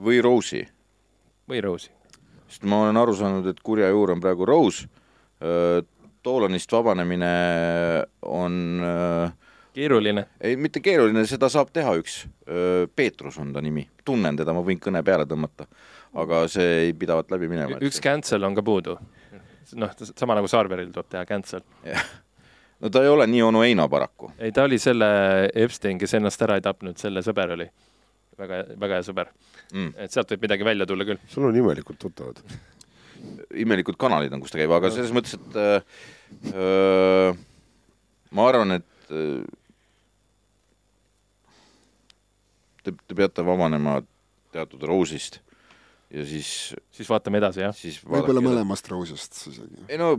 või 0.00 0.22
Rose'i? 0.24 0.66
või 1.48 1.60
Rose'i? 1.60 1.92
sest 2.48 2.64
ma 2.64 2.82
olen 2.86 2.96
aru 2.96 3.14
saanud, 3.14 3.46
et 3.46 3.60
kurja 3.62 3.88
juur 3.92 4.16
on 4.16 4.20
praegu 4.20 4.48
Rose 4.48 4.88
Doolanist 6.24 6.72
vabanemine 6.72 7.30
on 8.28 8.56
äh, 8.84 9.32
keeruline? 9.74 10.26
ei, 10.40 10.56
mitte 10.56 10.82
keeruline, 10.84 11.24
seda 11.28 11.48
saab 11.52 11.72
teha 11.74 11.94
üks. 12.00 12.22
Peetrus 12.96 13.38
on 13.40 13.52
ta 13.54 13.62
nimi, 13.64 13.84
tunnen 14.04 14.38
teda, 14.38 14.54
ma 14.56 14.64
võin 14.66 14.80
kõne 14.82 15.02
peale 15.06 15.26
tõmmata. 15.30 15.68
aga 16.20 16.42
see 16.50 16.70
ei 16.86 16.94
pidavat 16.98 17.30
läbi 17.30 17.48
minema. 17.48 17.78
üks 17.86 18.00
cancel 18.02 18.44
on 18.44 18.56
ka 18.58 18.64
puudu. 18.66 18.98
noh, 19.78 19.92
sama 20.16 20.34
nagu 20.38 20.48
Sarveril 20.50 20.90
tuleb 20.92 21.10
teha 21.10 21.24
cancel. 21.26 21.62
no 22.80 22.90
ta 22.90 23.04
ei 23.04 23.12
ole 23.12 23.26
nii 23.26 23.42
onu 23.42 23.62
Heino 23.62 23.88
paraku. 23.88 24.32
ei, 24.38 24.52
ta 24.52 24.66
oli 24.66 24.78
selle 24.78 25.50
Epstein, 25.54 25.98
kes 25.98 26.18
ennast 26.18 26.42
ära 26.42 26.58
ei 26.58 26.66
tapnud, 26.66 26.98
selle 26.98 27.22
sõber 27.22 27.54
oli. 27.56 27.70
väga, 28.40 28.64
väga 28.80 28.98
hea 28.98 29.06
sõber 29.06 29.32
mm.. 29.72 29.94
et 29.96 30.12
sealt 30.12 30.30
võib 30.32 30.48
midagi 30.48 30.64
välja 30.64 30.86
tulla 30.86 31.06
küll. 31.06 31.22
sul 31.28 31.48
on 31.48 31.56
imelikult 31.56 31.98
tuttavad 32.00 32.42
imelikud 33.60 33.98
kanalid 34.00 34.32
on, 34.34 34.42
kus 34.42 34.54
ta 34.54 34.60
käib, 34.60 34.72
aga 34.74 34.90
selles 34.94 35.12
mõttes, 35.14 35.36
et 35.38 35.58
öö, 35.60 35.80
öö, 36.54 37.32
ma 38.36 38.48
arvan, 38.50 38.78
et 38.78 39.12
öö, 39.14 39.42
te, 42.84 42.94
te 42.94 43.16
peate 43.18 43.44
vabanema 43.46 44.00
teatud 44.54 44.82
Rose'ist 44.88 45.40
ja 46.10 46.26
siis 46.26 46.74
siis 46.96 47.10
vaatame 47.10 47.40
edasi, 47.42 47.62
jah? 47.64 47.82
võib-olla 48.06 48.42
mõlemast 48.44 48.88
Rose'ist 48.90 49.42
isegi. 49.52 49.86
ei 49.88 50.00
no 50.00 50.14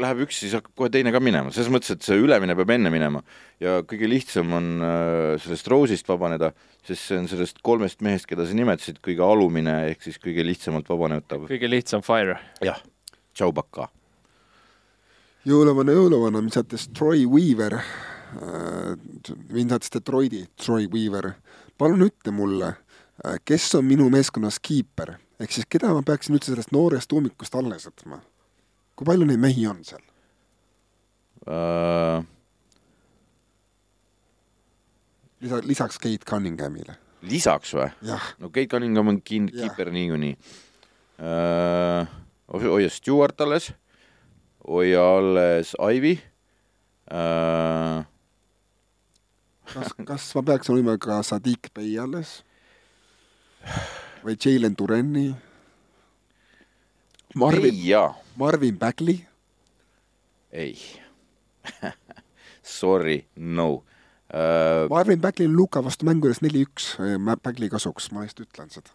läheb 0.00 0.22
üks, 0.26 0.38
siis 0.42 0.54
hakkab 0.56 0.74
kohe 0.76 0.90
teine 0.92 1.12
ka 1.14 1.20
minema, 1.22 1.52
selles 1.54 1.70
mõttes, 1.72 1.94
et 1.94 2.04
see 2.04 2.18
ülemine 2.20 2.56
peab 2.58 2.72
enne 2.74 2.90
minema 2.92 3.22
ja 3.62 3.78
kõige 3.88 4.08
lihtsam 4.10 4.52
on 4.56 4.68
äh, 4.84 5.36
sellest 5.42 5.70
Rose'ist 5.72 6.08
vabaneda, 6.10 6.52
sest 6.86 7.08
see 7.08 7.20
on 7.20 7.28
sellest 7.30 7.62
kolmest 7.66 8.04
mehest, 8.04 8.28
keda 8.28 8.46
sa 8.46 8.56
nimetasid, 8.56 9.00
kõige 9.04 9.24
alumine 9.24 9.78
ehk 9.90 10.04
siis 10.04 10.20
kõige 10.22 10.44
lihtsamalt 10.46 10.88
vabanetav. 10.92 11.48
kõige 11.50 11.70
lihtsam 11.70 12.04
Fire. 12.06 12.38
jah, 12.64 12.80
tšau, 13.36 13.52
baka. 13.56 13.88
jõuluvana, 15.48 15.96
jõuluvana, 15.96 16.44
mind 16.44 16.58
saatis 16.58 16.88
Troy 16.96 17.24
Weaver 17.30 17.80
äh,, 17.80 18.94
mind 19.56 19.76
saatis 19.76 19.94
Detroiti 19.96 20.44
Troy 20.60 20.90
Weaver. 20.92 21.32
palun 21.78 22.08
ütle 22.10 22.36
mulle, 22.36 22.74
äh, 23.24 23.40
kes 23.44 23.74
on 23.80 23.88
minu 23.88 24.10
meeskonnas 24.12 24.60
kiiper, 24.60 25.16
ehk 25.40 25.52
siis 25.52 25.68
keda 25.68 25.96
ma 25.96 26.04
peaksin 26.04 26.36
üldse 26.36 26.52
sellest 26.52 26.76
noorest 26.76 27.12
ummikust 27.16 27.56
alles 27.56 27.88
jätma 27.88 28.20
kui 28.96 29.08
palju 29.08 29.28
neid 29.28 29.40
mehi 29.42 29.66
on 29.68 29.82
seal 29.84 30.02
uh...? 31.46 32.22
lisa, 35.40 35.60
lisaks 35.64 36.00
Kate 36.02 36.24
Cunninghamile. 36.28 36.96
lisaks 37.28 37.74
või? 37.76 37.90
no 38.40 38.50
Kate 38.50 38.70
Cunningham 38.72 39.12
on 39.12 39.20
kin-, 39.20 39.50
kiiper 39.52 39.92
niikuinii 39.94 40.34
uh,. 41.20 42.08
hoia 42.56 42.90
Stewart 42.92 43.40
alles, 43.44 43.70
hoia 44.66 45.04
alles 45.18 45.76
Ivy 45.76 46.16
uh.... 47.12 48.02
kas, 49.74 49.96
kas 50.08 50.30
ma 50.38 50.46
peaks 50.52 50.72
hoidma 50.72 50.96
ka 50.98 51.20
Sadiq 51.26 51.72
Bey 51.76 51.98
alles? 52.00 52.40
või 54.26 54.34
Jalen 54.42 54.74
Durenni? 54.78 55.28
Marvin, 57.36 57.74
Marvin 58.36 58.78
Bagley? 58.78 59.20
ei 60.52 60.76
Sorry, 62.62 63.26
no 63.36 63.68
uh,. 63.74 64.88
Marvin 64.90 65.20
Bagley 65.20 65.48
Luka 65.48 65.82
vastu 65.84 66.06
mängu 66.08 66.30
juures 66.30 66.40
neli-üks 66.40 66.94
Bagley 67.42 67.68
kasuks, 67.68 68.08
ma 68.12 68.24
lihtsalt 68.24 68.48
ütlen 68.48 68.72
seda. 68.72 68.94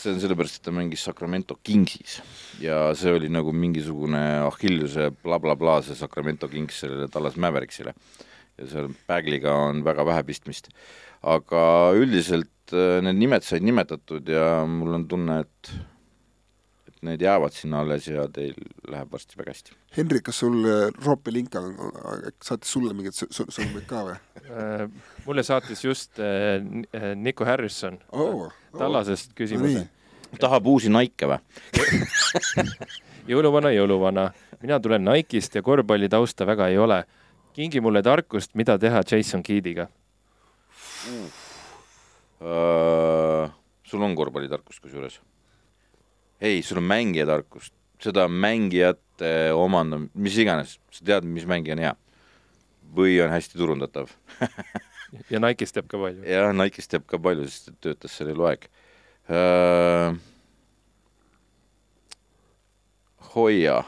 see 0.00 0.14
on 0.14 0.18
sellepärast, 0.22 0.58
et 0.58 0.66
ta 0.66 0.72
mängis 0.74 1.04
Sacramento 1.04 1.58
Kingsis 1.62 2.18
ja 2.60 2.88
see 2.96 3.12
oli 3.14 3.30
nagu 3.30 3.52
mingisugune 3.52 4.22
Achilleuse 4.48 5.10
blablabla 5.22 5.54
bla, 5.54 5.76
bla, 5.78 5.86
see 5.86 5.98
Sacramento 5.98 6.48
Kings 6.48 6.82
sellele 6.82 7.06
Dallas 7.12 7.36
Mavericksile. 7.36 7.94
ja 8.58 8.66
seal 8.66 8.90
Bagley'ga 9.08 9.54
on 9.68 9.84
väga 9.86 10.06
vähe 10.08 10.26
pistmist. 10.26 10.72
aga 11.22 11.62
üldiselt 11.94 12.74
äh, 12.74 12.98
need 13.04 13.20
nimed 13.20 13.46
said 13.46 13.62
nimetatud 13.62 14.26
ja 14.26 14.66
mul 14.66 14.98
on 14.98 15.06
tunne, 15.06 15.40
et 15.44 15.72
need 17.06 17.22
jäävad 17.24 17.54
sinna 17.56 17.80
alles 17.80 18.06
ja 18.08 18.26
teil 18.32 18.56
läheb 18.90 19.12
varsti 19.12 19.38
väga 19.38 19.54
hästi. 19.54 19.76
Henrik, 19.96 20.24
kas 20.28 20.40
sul 20.42 20.58
äh, 20.68 20.88
Rob 21.04 21.22
Pelinka 21.24 21.62
saatis 22.44 22.72
sulle 22.74 22.94
mingit 22.96 23.16
sõnumit 23.16 23.86
ka 23.88 24.02
või? 24.08 24.16
Äh, 24.44 24.84
mulle 25.26 25.44
saatis 25.46 25.84
just 25.84 26.20
äh, 26.20 26.60
Nico 27.16 27.46
Harrison 27.48 27.98
oh, 28.12 28.50
Tallasest 28.76 29.32
küsimuse 29.38 29.86
no,. 29.86 30.40
tahab 30.40 30.68
uusi 30.70 30.92
Nike 30.92 31.30
või 31.30 31.40
jõuluvana, 33.32 33.72
jõuluvana, 33.74 34.28
mina 34.60 34.80
tulen 34.82 35.06
Nike'ist 35.08 35.56
ja 35.56 35.64
korvpallitausta 35.64 36.46
väga 36.48 36.68
ei 36.68 36.78
ole. 36.78 37.04
kingi 37.54 37.80
mulle 37.80 38.02
tarkust, 38.02 38.54
mida 38.54 38.78
teha 38.78 39.02
Jason 39.10 39.42
Keediga 39.42 39.88
uh,. 42.40 43.50
sul 43.84 44.02
on 44.02 44.14
korvpallitarkust 44.14 44.80
kusjuures? 44.80 45.20
ei, 46.40 46.62
sul 46.62 46.80
on 46.80 46.88
mängijatarkust, 46.88 47.74
seda 48.00 48.26
mängijate 48.28 49.32
omandamine, 49.56 50.10
mis 50.14 50.38
iganes, 50.40 50.78
sa 50.94 51.04
tead, 51.12 51.28
mis 51.28 51.46
mängija 51.48 51.76
on 51.76 51.84
hea. 51.84 51.96
või 52.90 53.20
on 53.22 53.30
hästi 53.30 53.58
turundatav. 53.58 54.10
ja 55.30 55.38
Nike'ist 55.38 55.76
teab 55.76 55.86
ka 55.90 56.00
palju. 56.00 56.24
jah, 56.26 56.50
Nike'ist 56.56 56.90
teab 56.90 57.06
ka 57.06 57.20
palju, 57.22 57.46
sest 57.46 57.70
ta 57.70 57.76
töötas 57.86 58.16
seal 58.16 58.32
eluaeg 58.32 58.66
uh,. 59.30 60.16
hoia 63.34 63.82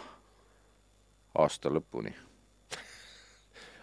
aasta 1.34 1.72
lõpuni. 1.72 2.12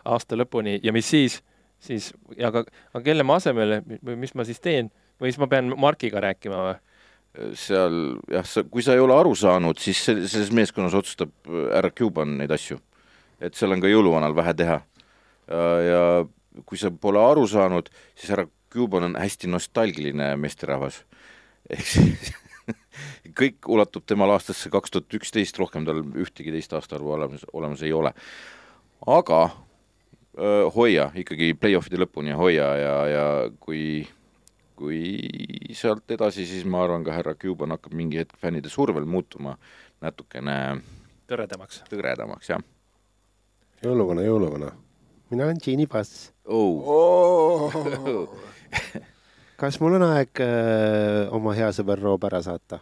aasta 0.05 0.37
lõpuni 0.37 0.77
ja 0.83 0.93
mis 0.95 1.09
siis, 1.09 1.39
siis, 1.83 2.13
aga, 2.37 2.63
aga 2.93 3.03
kelle 3.03 3.25
ma 3.27 3.39
asemele 3.41 3.81
või 3.97 4.15
mis 4.23 4.35
ma 4.37 4.45
siis 4.47 4.61
teen 4.63 4.93
või 5.19 5.33
siis 5.33 5.41
ma 5.41 5.49
pean 5.51 5.73
Markiga 5.75 6.21
rääkima 6.23 6.61
või? 6.67 6.77
Seal 7.55 8.17
jah, 8.31 8.45
sa, 8.47 8.63
kui 8.65 8.83
sa 8.85 8.95
ei 8.97 9.03
ole 9.03 9.15
aru 9.15 9.35
saanud, 9.37 9.79
siis 9.79 10.01
sel- 10.05 10.25
selles 10.27 10.51
meeskonnas 10.55 10.97
otsustab 10.97 11.31
äh, 11.47 11.67
härra 11.75 11.91
Cuban 11.91 12.37
neid 12.39 12.51
asju. 12.51 12.79
et 13.39 13.55
seal 13.55 13.71
on 13.71 13.81
ka 13.81 13.87
jõuluvanal 13.87 14.35
vähe 14.35 14.53
teha. 14.53 14.81
ja 15.49 16.01
kui 16.65 16.77
sa 16.77 16.91
pole 16.91 17.21
aru 17.23 17.45
saanud, 17.47 17.87
siis 18.15 18.33
härra 18.33 18.49
Cuban 18.73 19.03
on 19.03 19.15
hästi 19.15 19.47
nostalgiline 19.47 20.35
meesterahvas. 20.37 21.03
ehk 21.69 21.85
siis 21.85 22.33
kõik 23.39 23.69
ulatub 23.71 24.05
temal 24.05 24.33
aastasse 24.35 24.69
kaks 24.69 24.93
tuhat 24.93 25.17
üksteist, 25.19 25.57
rohkem 25.61 25.85
tal 25.87 26.01
ühtegi 26.01 26.53
teist 26.53 26.73
aastaarvu 26.73 27.15
olemas, 27.15 27.45
olemas 27.53 27.83
ei 27.85 27.93
ole. 27.93 28.13
aga 29.07 29.41
öö, 30.37 30.69
hoia 30.75 31.09
ikkagi 31.15 31.53
play-off'ide 31.53 32.01
lõpuni 32.03 32.35
hoia 32.35 32.69
ja, 32.77 32.95
ja 33.07 33.25
kui 33.59 34.07
kui 34.79 35.75
sealt 35.75 36.11
edasi, 36.15 36.47
siis 36.47 36.63
ma 36.63 36.85
arvan, 36.85 37.03
ka 37.03 37.13
härra 37.17 37.35
Cuban 37.39 37.75
hakkab 37.75 37.95
mingi 37.99 38.21
hetk 38.21 38.39
fännide 38.39 38.71
survel 38.71 39.07
muutuma 39.09 39.57
natukene 40.03 40.55
tõredamaks. 41.29 41.83
tõredamaks, 41.91 42.53
jah 42.53 42.63
jõuluvana, 43.83 44.25
jõuluvana. 44.25 44.73
mina 45.31 45.47
olen 45.47 45.59
Genie 45.63 45.87
Bass. 45.87 46.31
oh.. 46.45 47.73
kas 49.61 49.79
mul 49.83 49.97
on 49.99 50.07
aeg 50.09 50.43
äh, 50.43 51.27
oma 51.35 51.55
hea 51.57 51.71
sõber 51.75 52.01
Rob 52.03 52.23
ära 52.29 52.41
saata? 52.45 52.81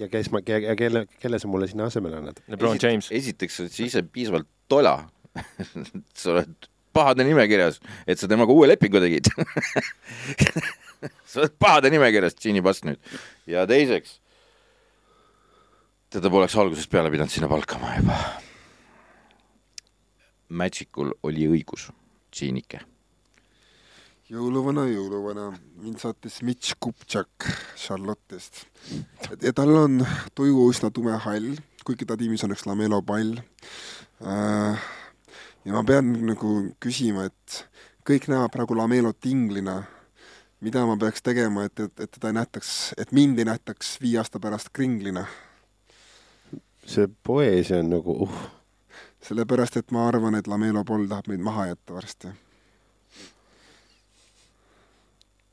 ja 0.00 0.08
kes 0.08 0.30
ma, 0.32 0.40
ja 0.48 0.76
kelle, 0.76 1.04
kelle 1.20 1.38
sa 1.38 1.48
mulle 1.48 1.68
sinna 1.68 1.88
asemele 1.90 2.20
annad? 2.22 2.40
LeBron 2.48 2.80
James. 2.80 3.10
esiteks 3.12 3.60
oled 3.60 3.74
sa 3.74 3.82
ise 3.84 4.02
piisavalt 4.08 4.48
tola, 4.70 4.96
sa 6.20 6.36
oled 6.36 6.70
pahade 6.92 7.24
nimekirjas, 7.24 7.80
et 8.06 8.20
sa 8.20 8.28
temaga 8.28 8.52
uue 8.52 8.68
lepingu 8.68 9.00
tegid. 9.00 9.28
sa 11.30 11.42
oled 11.42 11.56
pahade 11.58 11.90
nimekirjas, 11.92 12.36
Genie 12.38 12.62
Bass 12.64 12.84
nüüd. 12.86 13.00
ja 13.50 13.66
teiseks, 13.68 14.18
teda 16.12 16.30
poleks 16.32 16.56
algusest 16.58 16.90
peale 16.92 17.10
pidanud 17.12 17.32
sinna 17.32 17.50
palkama 17.50 17.96
juba. 17.98 18.18
Magicul 20.52 21.14
oli 21.24 21.46
õigus, 21.48 21.88
Genike. 22.32 22.82
jõuluvana, 24.32 24.84
jõuluvana, 24.88 25.46
mind 25.80 26.00
saatis 26.00 26.40
Mitch 26.44 26.76
Kuptšak 26.80 27.48
Charlotte'ist. 27.80 28.66
ja 29.40 29.52
tal 29.56 29.72
on 29.76 30.02
tuju 30.36 30.68
üsna 30.70 30.90
tume 30.92 31.16
hall, 31.24 31.56
kuigi 31.84 32.06
ta 32.08 32.16
tiimis 32.20 32.44
on 32.44 32.52
üks 32.52 32.66
Lamelo 32.68 33.00
pall. 33.02 33.40
ja 34.20 35.72
ma 35.72 35.82
pean 35.88 36.12
nagu 36.28 36.52
küsima, 36.80 37.26
et 37.32 37.64
kõik 38.06 38.28
näevad 38.28 38.52
praegu 38.52 38.76
Lamelot 38.76 39.26
inglina. 39.30 39.82
Mida 40.62 40.84
ma 40.86 40.96
peaks 40.96 41.22
tegema, 41.22 41.66
et, 41.66 41.80
et, 41.80 42.00
et 42.00 42.10
teda 42.10 42.30
ei 42.30 42.38
nähtaks, 42.38 42.70
et 42.98 43.12
mind 43.12 43.38
ei 43.38 43.48
nähtaks 43.48 43.96
viie 44.02 44.20
aasta 44.22 44.40
pärast 44.40 44.70
kringlina? 44.72 45.26
see 46.86 47.06
poeesia 47.26 47.78
on 47.78 47.90
nagu 47.92 48.14
uh,, 48.26 48.38
sellepärast, 49.22 49.76
et 49.78 49.92
ma 49.94 50.08
arvan, 50.08 50.34
et 50.34 50.48
Lamelo 50.50 50.82
pool 50.84 51.06
tahab 51.10 51.30
meid 51.30 51.42
maha 51.42 51.68
jätta 51.70 51.94
varsti. 51.94 52.32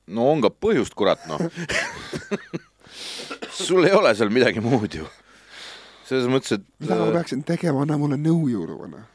no 0.10 0.30
on 0.32 0.42
ka 0.42 0.50
põhjust, 0.50 0.98
kurat 0.98 1.26
noh. 1.30 1.42
sul 3.66 3.86
ei 3.86 3.94
ole 3.94 4.14
seal 4.18 4.34
midagi 4.34 4.62
muud 4.66 4.98
ju. 5.02 5.10
selles 6.10 6.30
mõttes, 6.30 6.58
et 6.58 6.66
mida 6.82 6.98
ma 6.98 7.12
peaksin 7.18 7.46
tegema, 7.46 7.86
anna 7.86 7.98
mulle 8.02 8.18
nõu, 8.18 8.46
jõuluvana. 8.50 9.06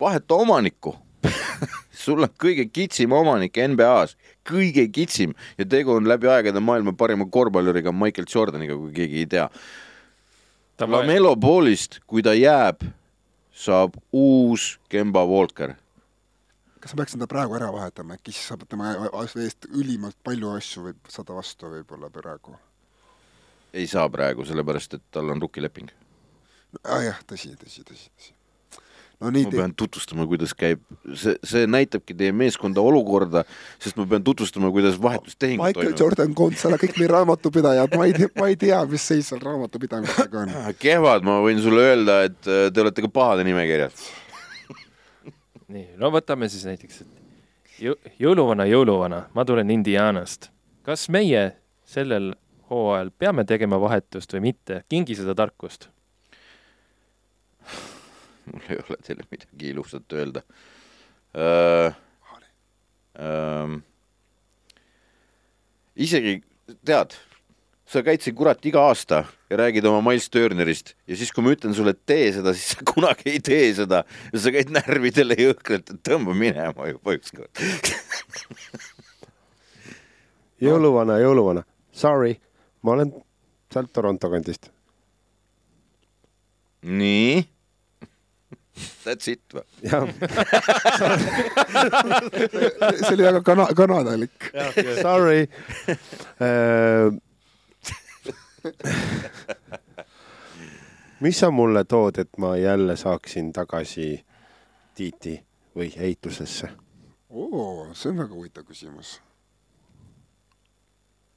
vaheta 0.00 0.40
omanikku. 0.44 0.96
sul 2.04 2.24
on 2.24 2.32
kõige 2.40 2.66
kitsim 2.70 3.14
omanik 3.16 3.56
NBA-s, 3.56 4.16
kõige 4.46 4.86
kitsim 4.92 5.34
ja 5.58 5.66
tegu 5.68 5.96
on 5.96 6.08
läbi 6.08 6.30
aegade 6.30 6.60
maailma 6.60 6.94
parima 6.96 7.26
korvpalluriga 7.26 7.92
Michael 7.92 8.28
Jordaniga, 8.30 8.76
kui 8.78 8.92
keegi 8.96 9.24
ei 9.24 9.30
tea. 9.36 9.48
Lamelo 10.80 11.36
poolist, 11.38 12.00
kui 12.06 12.22
ta 12.22 12.34
jääb, 12.34 12.82
saab 13.54 13.96
uus 14.12 14.74
Kemba 14.90 15.24
Walker. 15.26 15.76
kas 16.80 16.92
ma 16.92 17.00
peaksin 17.00 17.22
ta 17.22 17.26
praegu 17.30 17.56
ära 17.56 17.70
vahetama, 17.72 18.18
äkki 18.18 18.34
siis 18.34 18.50
saab 18.50 18.66
tema 18.68 18.92
eest 19.40 19.70
ülimalt 19.72 20.18
palju 20.22 20.52
asju 20.58 20.90
võib 20.90 21.08
saada 21.08 21.32
vastu 21.38 21.70
võib-olla 21.72 22.10
praegu 22.12 22.58
ei 23.74 23.86
saa 23.90 24.06
praegu, 24.10 24.46
sellepärast 24.46 24.94
et 24.98 25.04
tal 25.10 25.30
on 25.34 25.42
rukileping. 25.42 25.90
ah,? 26.84 27.02
jah, 27.02 27.20
tõsi, 27.26 27.54
tõsi, 27.58 27.82
tõsi, 27.86 28.10
tõsi. 28.14 28.33
No 29.20 29.30
nii 29.34 29.44
ma, 29.46 29.50
pean 29.54 29.74
tutvustama, 29.78 30.26
kuidas 30.28 30.54
käib, 30.58 30.80
see, 31.14 31.36
see 31.46 31.66
näitabki 31.70 32.16
teie 32.18 32.32
meeskonda 32.36 32.82
olukorda, 32.84 33.44
sest 33.82 33.96
ma 34.00 34.06
pean 34.10 34.24
tutvustama, 34.26 34.70
kuidas 34.74 34.98
vahetustehingud 35.02 35.64
Michael 35.66 35.92
toimuvad. 35.92 36.02
Jordan 36.02 36.34
Gonzala, 36.36 36.78
kõik 36.82 36.98
meie 37.00 37.10
raamatupidajad, 37.12 37.96
ma 37.98 38.08
ei 38.10 38.16
tea, 38.18 38.30
ma 38.40 38.50
ei 38.52 38.58
tea, 38.60 38.80
mis 38.90 39.06
seis 39.12 39.30
seal 39.32 39.42
raamatupidamisega 39.44 40.44
on. 40.44 40.54
kehvad, 40.84 41.26
ma 41.26 41.38
võin 41.44 41.62
sulle 41.64 41.88
öelda, 41.90 42.20
et 42.28 42.50
äh, 42.50 42.66
te 42.74 42.84
olete 42.84 43.04
ka 43.06 43.12
pahade 43.20 43.46
nimekirjas. 43.48 44.06
nii, 45.74 45.90
no 46.00 46.10
võtame 46.14 46.50
siis 46.52 46.66
näiteks, 46.68 47.02
et 47.04 47.82
jõ- 47.88 47.98
jõuluvana, 48.20 48.66
jõuluvana, 48.70 49.24
ma 49.34 49.44
tulen 49.48 49.70
Indianast. 49.74 50.50
kas 50.84 51.08
meie 51.08 51.54
sellel 51.88 52.34
hooajal 52.70 53.10
peame 53.18 53.44
tegema 53.48 53.78
vahetust 53.80 54.32
või 54.36 54.50
mitte, 54.50 54.82
kingi 54.88 55.16
seda 55.16 55.34
tarkust. 55.36 55.88
mul 58.52 58.70
ei 58.70 58.80
ole 58.82 58.98
teile 59.02 59.28
midagi 59.30 59.74
ilusat 59.74 60.18
öelda 60.20 60.44
äh,. 61.34 62.00
Äh, 63.14 63.74
isegi 65.94 66.40
tead, 66.82 67.14
sa 67.86 68.02
käid 68.02 68.24
siin 68.24 68.34
kurat 68.34 68.64
iga 68.66 68.82
aasta 68.88 69.20
ja 69.50 69.58
räägid 69.60 69.86
oma 69.86 70.00
Miles 70.02 70.26
Turnerist 70.32 70.94
ja 71.06 71.16
siis, 71.18 71.30
kui 71.34 71.44
ma 71.44 71.52
ütlen 71.54 71.76
sulle, 71.76 71.94
et 71.94 72.02
tee 72.08 72.32
seda, 72.34 72.54
siis 72.56 72.74
sa 72.74 72.86
kunagi 72.90 73.36
ei 73.36 73.42
tee 73.44 73.68
seda 73.76 74.02
ja 74.32 74.42
sa 74.42 74.52
käid 74.54 74.72
närvidele 74.74 75.38
jõhkralt, 75.38 75.94
et 75.94 76.02
tõmba 76.06 76.34
minema 76.38 76.90
juba 76.90 77.14
ükskord. 77.18 77.62
jõuluvana, 80.64 81.20
jõuluvana, 81.22 81.64
sorry, 81.94 82.38
ma 82.82 82.96
olen 82.96 83.14
sealt 83.74 83.92
Toronto 83.94 84.30
kandist. 84.32 84.70
nii. 86.84 87.53
That's 89.04 89.28
it 89.30 89.54
või? 89.54 89.62
jah, 89.86 90.08
see 92.98 93.14
oli 93.14 93.26
väga 93.26 93.42
kana-, 93.46 93.70
kanadalik. 93.76 94.48
sorry 95.06 95.46
uh,. 96.42 97.14
mis 101.20 101.38
sa 101.38 101.50
mulle 101.54 101.84
tood, 101.84 102.18
et 102.18 102.38
ma 102.38 102.56
jälle 102.58 102.96
saaksin 102.96 103.52
tagasi 103.52 104.08
Tiiti 104.94 105.36
või 105.76 105.92
ehitusesse? 105.96 106.68
oo, 107.30 107.94
see 107.94 108.10
on 108.10 108.18
väga 108.24 108.34
huvitav 108.34 108.66
küsimus. 108.66 109.20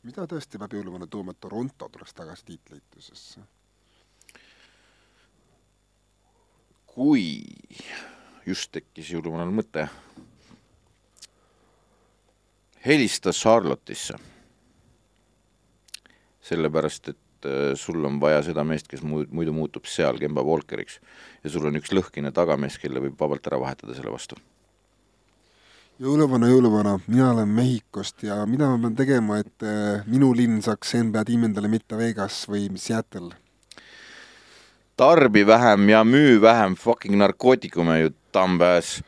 mida 0.07 0.25
tõesti 0.25 0.57
peab 0.57 0.73
jõuluvana 0.73 1.07
tooma, 1.07 1.31
et 1.35 1.39
Toronto 1.41 1.89
tuleks 1.93 2.13
tagasi 2.17 2.45
tiitliitusesse? 2.49 3.45
Kui 6.97 7.45
just 8.47 8.71
tekkis 8.73 9.11
jõuluvanal 9.13 9.51
mõte, 9.53 9.85
helista 12.87 13.33
Charlotte'isse. 13.35 14.17
sellepärast, 16.47 17.09
et 17.11 17.45
äh, 17.45 17.73
sul 17.75 18.05
on 18.07 18.21
vaja 18.23 18.39
seda 18.45 18.63
meest, 18.63 18.87
kes 18.87 19.01
muidu, 19.03 19.51
muutub 19.53 19.85
seal 19.85 20.17
Kemba 20.17 20.45
Walkeriks 20.47 21.01
ja 21.43 21.51
sul 21.51 21.67
on 21.67 21.75
üks 21.75 21.91
lõhkine 21.91 22.31
tagamees, 22.31 22.79
kelle 22.79 23.03
võib 23.03 23.19
vabalt 23.19 23.49
ära 23.51 23.59
vahetada 23.59 23.93
selle 23.93 24.13
vastu. 24.13 24.39
jõuluvana, 25.99 26.47
jõuluvana, 26.49 26.99
mina 27.07 27.33
olen 27.33 27.51
Mehhikost 27.51 28.23
ja 28.23 28.45
mida 28.45 28.71
ma 28.71 28.79
pean 28.87 28.95
tegema, 28.95 29.41
et 29.43 29.67
äh, 29.67 30.07
minu 30.07 30.31
linn 30.33 30.63
saaks 30.63 30.95
NBA 31.03 31.27
tiimi 31.29 31.51
endale, 31.51 31.67
mitte 31.67 31.99
Vegas 31.99 32.45
või 32.49 32.71
Seattle? 32.79 33.35
Tarbi 34.97 35.47
vähem 35.47 35.89
ja 35.89 36.03
müü 36.03 36.41
vähem 36.41 36.75
fucking 36.75 37.15
narkootikume 37.15 37.99
ju 37.99 38.09
Tampääs. 38.31 39.03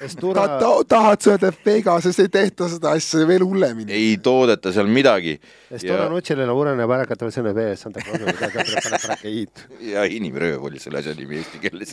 Estura 0.00 0.48
ta, 0.48 0.58
ta, 0.58 0.68
tahad 0.88 1.20
sa 1.20 1.30
öelda, 1.30 1.48
et 1.50 1.66
Vegases 1.66 2.18
ei 2.22 2.28
tehta 2.32 2.68
seda 2.72 2.92
asja 2.96 3.26
veel 3.28 3.44
hullemini? 3.44 3.92
ei 3.92 4.14
toodeta 4.22 4.72
seal 4.72 4.88
midagi 4.88 5.34
Estura 5.70 6.06
ja, 6.06 6.08
Nutšilina 6.12 6.54
uurene 6.56 6.86
pärakatav 6.88 7.32
sõna 7.34 7.52
vees, 7.56 7.82
Santa 7.84 8.04
Clausi 8.04 8.28
midagi, 8.28 8.78
pane 8.86 9.02
parakeid. 9.02 9.64
ja 9.90 10.06
inimrööv 10.08 10.64
oli 10.70 10.80
selle 10.80 11.02
asja 11.02 11.16
nimi 11.18 11.40
eesti 11.40 11.60
keeles. 11.64 11.92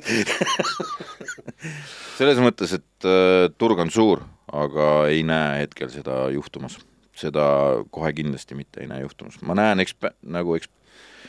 selles 2.19 2.39
mõttes, 2.43 2.75
et 2.79 3.09
äh, 3.09 3.49
turg 3.57 3.83
on 3.83 3.91
suur, 3.91 4.23
aga 4.53 4.89
ei 5.11 5.23
näe 5.27 5.63
hetkel 5.65 5.91
seda 5.91 6.25
juhtumas. 6.35 6.79
seda 7.17 7.45
kohe 7.91 8.13
kindlasti 8.13 8.55
mitte 8.55 8.81
ei 8.81 8.91
näe 8.91 9.03
juhtumas. 9.03 9.41
ma 9.41 9.57
näen 9.57 9.83
eksp-, 9.83 10.13
nagu 10.21 10.59
eks-, 10.59 10.71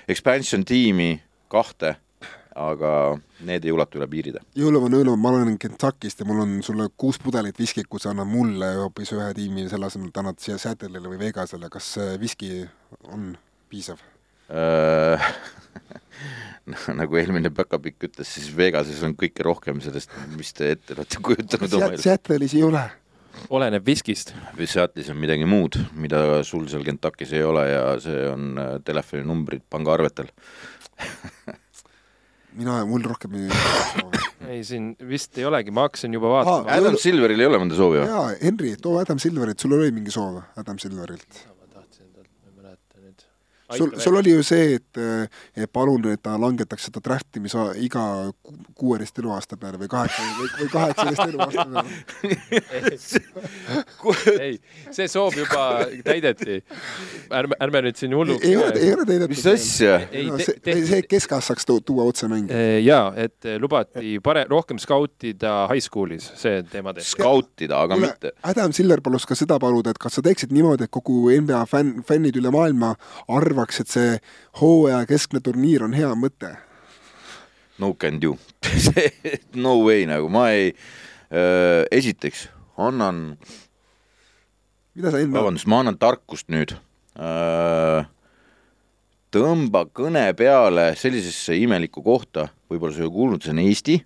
expansion 0.08 0.64
tiimi 0.64 1.14
kahte, 1.54 1.94
aga 2.54 2.90
need 3.44 3.66
ei 3.66 3.72
ulatu 3.74 3.98
üle 3.98 4.08
piiride. 4.10 4.42
jõuluvana, 4.58 5.00
jõuluvana, 5.00 5.22
ma 5.22 5.32
olen 5.34 5.58
Kentuckist 5.60 6.22
ja 6.22 6.26
mul 6.28 6.44
on 6.44 6.56
sulle 6.66 6.88
kuus 6.96 7.18
pudelit 7.22 7.58
viskit, 7.58 7.88
kui 7.90 8.02
sa 8.02 8.12
annad 8.12 8.30
mulle 8.30 8.70
hoopis 8.78 9.12
ühe 9.16 9.30
tiimi, 9.36 9.66
selle 9.70 9.90
asemel, 9.90 10.12
et 10.12 10.22
annad 10.22 10.40
siia 10.42 10.58
Seattle'ile 10.60 11.10
või 11.10 11.20
Vegasele, 11.26 11.70
kas 11.72 11.94
see 11.96 12.18
viski 12.22 12.52
on 13.10 13.32
piisav? 13.72 14.02
Äh, 14.54 15.30
nagu 17.00 17.18
eelmine 17.18 17.50
päkapikk 17.54 18.08
ütles, 18.10 18.30
siis 18.36 18.50
Vegases 18.56 19.02
on 19.06 19.16
kõike 19.18 19.46
rohkem 19.46 19.80
sellest, 19.84 20.12
mis 20.36 20.52
te 20.56 20.74
ette 20.76 20.96
olete 20.96 21.22
kujutanud 21.24 21.78
oma 21.80 21.90
elus. 21.94 22.04
Seattle'is 22.06 22.54
ei 22.58 22.62
ole. 22.66 22.84
oleneb 23.50 23.84
viskist. 23.86 24.30
või 24.54 24.68
Seattle'is 24.70 25.10
on 25.10 25.18
midagi 25.18 25.48
muud, 25.48 25.80
mida 25.98 26.44
sul 26.46 26.68
seal 26.70 26.86
Kentuckis 26.86 27.34
ei 27.34 27.42
ole 27.42 27.66
ja 27.72 27.84
see 28.00 28.28
on 28.30 28.54
äh, 28.60 28.72
telefoninumbrid 28.86 29.66
pangaarvetel. 29.70 30.30
mina, 32.58 32.80
mul 32.88 33.02
rohkem 33.10 33.34
ei 33.38 33.48
ei, 34.54 34.60
siin 34.66 34.92
vist 35.08 35.38
ei 35.40 35.46
olegi, 35.48 35.72
ma 35.74 35.86
hakkasin 35.88 36.12
juba 36.16 36.30
vaatama 36.36 36.68
Aa,. 36.68 36.78
Adam 36.80 36.96
Silveril 37.00 37.40
ei 37.42 37.48
ole 37.50 37.60
mõnda 37.62 37.78
soovi 37.78 38.00
või? 38.02 38.08
jaa, 38.10 38.26
Henri, 38.42 38.74
too 38.82 38.98
Adam 39.00 39.18
Silverilt, 39.22 39.58
sul 39.64 39.74
oli 39.78 39.90
mingi 39.94 40.12
soov 40.14 40.40
Adam 40.60 40.78
Silverilt? 40.82 41.40
ma 41.48 41.70
tahtsin 41.80 42.10
talt, 42.12 42.28
ma 42.30 42.50
ei 42.50 42.56
mäleta 42.60 43.00
nüüd. 43.02 43.26
sul, 43.72 43.94
sul 43.98 44.16
oli 44.20 44.30
ju 44.34 44.42
see, 44.44 44.74
et 44.76 44.98
et 45.56 45.70
palun, 45.72 46.04
et 46.12 46.20
ta 46.22 46.36
langetaks 46.40 46.84
seda 46.90 47.00
draftimise 47.04 47.58
iga 47.80 48.02
ku- 48.42 48.56
kuueteist 48.74 49.18
eluaasta 49.22 49.56
peale 49.56 49.78
või 49.80 49.88
kaheksa 49.88 50.22
või, 50.38 50.48
või 50.60 50.68
kaheksateist 50.76 51.24
eluaasta 51.28 51.64
peale. 51.64 52.94
ei, 54.40 54.58
see 54.94 55.08
soov 55.08 55.36
juba 55.38 55.64
täideti. 56.04 56.58
ärme, 57.34 57.56
ärme 57.64 57.82
nüüd 57.88 57.98
siin 57.98 58.14
hulluks 58.16 58.44
ei 58.46 58.56
ole, 58.58 58.72
ei 58.78 58.92
ole 58.94 59.06
täidetud. 59.08 59.32
mis 59.34 59.46
asja? 59.54 59.96
Ei, 60.12 60.26
no, 60.28 60.38
see, 60.42 60.76
see 60.88 61.02
keskassaks 61.08 61.66
tu- 61.68 61.80
tuua 61.84 62.04
otse 62.10 62.28
mängu. 62.30 62.52
jaa, 62.84 63.12
et 63.16 63.48
lubati 63.62 64.18
pare-, 64.24 64.46
rohkem 64.50 64.78
skautida 64.82 65.54
high 65.72 65.82
school'is, 65.84 66.30
see 66.40 66.62
teema 66.70 66.94
tehti. 66.96 67.10
skautida, 67.14 67.80
aga 67.86 67.94
kuule 67.98 68.12
mitte,, 68.12 68.34
Adam 68.50 68.72
Silver 68.76 69.00
palus 69.04 69.26
ka 69.28 69.34
seda 69.38 69.58
paluda, 69.62 69.94
et 69.94 69.98
kas 70.02 70.18
sa 70.18 70.24
teeksid 70.24 70.52
niimoodi, 70.54 70.86
et 70.88 70.92
kogu 70.94 71.26
NBA 71.32 71.62
fänn, 71.70 72.02
fännid 72.06 72.36
üle 72.40 72.50
maailma 72.54 72.94
arvaks, 73.54 73.80
et 73.80 73.92
see 73.92 74.16
hooaja 74.60 75.04
keskne 75.08 75.42
turniir 75.44 75.86
on 75.86 75.94
hea 75.96 76.10
mõte. 76.18 76.56
no 77.78 77.94
can 77.94 78.20
do. 78.20 78.36
no 79.64 79.78
way 79.84 80.06
nagu, 80.06 80.28
ma 80.30 80.48
ei 80.54 80.72
äh,, 81.30 81.84
esiteks 81.94 82.48
annan, 82.78 83.36
mida 84.94 85.10
sa 85.10 85.22
enda, 85.22 85.38
vabandust, 85.40 85.68
ma 85.70 85.82
annan 85.82 85.98
tarkust 85.98 86.50
nüüd 86.54 86.76
äh,. 87.18 88.06
tõmba 89.34 89.86
kõne 89.90 90.28
peale 90.38 90.92
sellisesse 90.98 91.56
imelikku 91.58 92.02
kohta, 92.06 92.48
võib-olla 92.70 92.94
sa 92.94 93.02
ei 93.02 93.08
ole 93.08 93.16
kuulnud, 93.16 93.42
see 93.42 93.54
on 93.54 93.62
Eesti. 93.64 94.02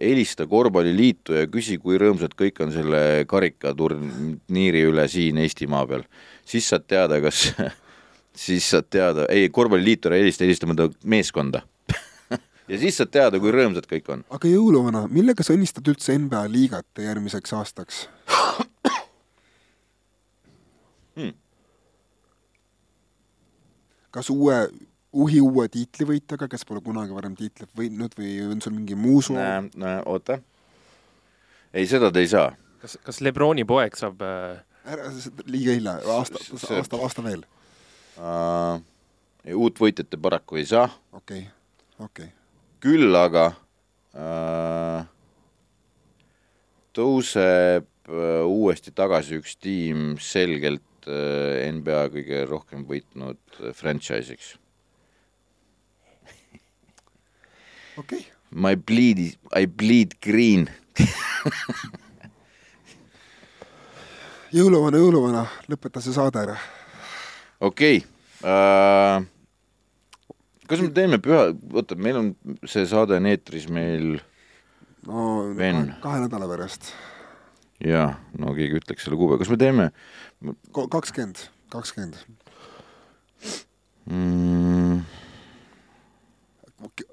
helista 0.00 0.46
korvpalliliitu 0.50 1.34
ja 1.36 1.46
küsi, 1.46 1.76
kui 1.78 1.98
rõõmsad 2.00 2.32
kõik 2.34 2.56
on 2.64 2.72
selle 2.74 3.26
karikaturniiri 3.28 4.80
üle 4.88 5.04
siin 5.06 5.38
Eestimaa 5.38 5.84
peal. 5.86 6.06
siis 6.46 6.66
saad 6.70 6.86
teada, 6.88 7.20
kas, 7.22 7.52
siis 8.36 8.70
saad 8.70 8.88
teada, 8.92 9.26
ei, 9.32 9.48
korvpalliliitu 9.52 10.10
ära 10.10 10.20
helista, 10.20 10.44
helista 10.44 10.68
mõnda 10.68 10.88
meeskonda. 11.04 11.62
ja 12.70 12.80
siis 12.80 12.98
saad 13.00 13.12
teada, 13.14 13.40
kui 13.42 13.54
rõõmsad 13.54 13.88
kõik 13.90 14.10
on. 14.12 14.24
aga 14.30 14.50
jõuluvana, 14.50 15.06
millega 15.12 15.46
sa 15.46 15.56
õnnistad 15.56 15.88
üldse 15.92 16.16
NBA 16.18 16.44
liigat 16.52 17.04
järgmiseks 17.06 17.56
aastaks? 17.56 18.06
Hmm. 21.16 21.32
kas 24.12 24.28
uue, 24.28 24.56
uhi 25.16 25.38
uue 25.40 25.64
tiitlivõitjaga, 25.72 26.44
kes 26.52 26.66
pole 26.68 26.82
kunagi 26.84 27.16
varem 27.16 27.32
tiitlit 27.38 27.70
võitnud 27.72 28.12
või 28.18 28.34
on 28.44 28.60
sul 28.60 28.74
mingi 28.76 28.98
muu 29.00 29.22
soov? 29.24 29.40
näe, 29.40 29.62
näe, 29.80 30.02
oota. 30.12 30.36
ei, 31.72 31.88
seda 31.88 32.10
te 32.12 32.20
ei 32.20 32.28
saa. 32.28 32.50
kas, 32.82 32.98
kas 33.00 33.22
Lebroni 33.24 33.64
poeg 33.64 33.96
saab 33.96 34.20
äh, 34.28 34.60
ära, 34.92 35.08
liiga 35.48 35.78
hilja, 35.78 35.96
aasta, 36.18 36.42
See- 36.44 36.76
aasta, 36.76 37.00
aasta 37.00 37.24
veel. 37.24 37.46
Uh, 38.16 38.80
uut 39.52 39.80
võitjat 39.80 40.08
te 40.08 40.18
paraku 40.20 40.56
ei 40.60 40.66
saa, 40.68 40.86
okei 41.12 41.42
okay., 41.44 42.04
okei 42.06 42.28
okay.. 42.28 42.30
küll 42.80 43.12
aga 43.18 43.50
uh, 44.16 45.02
tõuseb 46.96 47.84
uh, 48.08 48.46
uuesti 48.48 48.94
tagasi 48.96 49.36
üks 49.40 49.58
tiim 49.60 50.14
selgelt 50.22 51.10
uh, 51.10 51.60
NBA 51.76 52.06
kõige 52.14 52.40
rohkem 52.48 52.86
võitnud 52.88 53.60
uh, 53.60 53.74
franchise'iks. 53.76 54.54
okei 58.00 58.22
okay., 58.22 58.24
My 58.56 58.76
bleed, 58.76 59.36
I 59.52 59.66
bleed 59.66 60.14
green. 60.22 60.68
jõuluvana, 64.56 65.00
jõuluvana, 65.02 65.42
lõpeta 65.68 66.00
see 66.00 66.14
saade 66.14 66.40
ära. 66.46 66.54
Okei 67.60 67.96
okay. 67.96 68.06
uh,. 68.44 69.24
kas 70.68 70.82
me 70.82 70.90
teeme 70.94 71.18
püha, 71.22 71.50
oota, 71.72 71.98
meil 71.98 72.20
on 72.20 72.32
see 72.68 72.86
saade 72.88 73.16
on 73.16 73.28
eetris 73.30 73.68
meil 73.72 74.16
no 75.06 75.26
kahe, 75.56 75.84
kahe 76.02 76.24
nädala 76.26 76.48
pärast. 76.50 76.92
jaa, 77.84 78.10
no 78.38 78.54
keegi 78.56 78.80
ütleks 78.80 79.06
selle 79.06 79.18
kuupäeva, 79.20 79.42
kas 79.42 79.52
me 79.52 79.60
teeme 79.60 79.90
kakskümmend, 80.92 81.46
kakskümmend. 81.72 82.18
mm, 84.10 85.00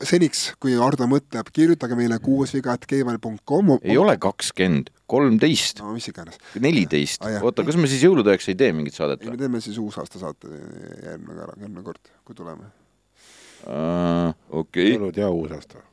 seniks, 0.04 0.50
kui 0.62 0.76
Ardo 0.80 1.08
mõtleb, 1.10 1.50
kirjutage 1.56 1.98
meile 2.00 2.20
kuuesviga.gmail.com. 2.24 3.78
ei 3.82 3.98
ole 3.98 4.18
kakskümmend, 4.22 4.92
kolmteist, 5.14 5.82
no 5.84 5.94
mis 5.96 6.10
iganes. 6.10 6.40
neliteist 6.64 7.24
Ah,, 7.26 7.40
oota, 7.46 7.66
kas 7.68 7.78
me 7.80 7.90
siis 7.92 8.04
jõulude 8.06 8.34
ajaks 8.34 8.52
ei 8.54 8.60
tee 8.60 8.74
mingit 8.76 8.98
saadet 8.98 9.22
ei, 9.22 9.30
me 9.30 9.36
või 9.36 9.44
teeme 9.46 9.64
siis 9.64 9.80
uusaasta 9.82 10.22
saate 10.22 10.50
järgmine 10.50 11.40
kord, 11.40 11.58
järgmine 11.62 11.86
kord, 11.88 12.14
kui 12.26 12.38
tuleme. 12.38 12.70
uh,? 13.68 14.32
okei, 14.64 14.94
jõulud 14.96 15.20
ja 15.22 15.30
uusaasta. 15.34 15.84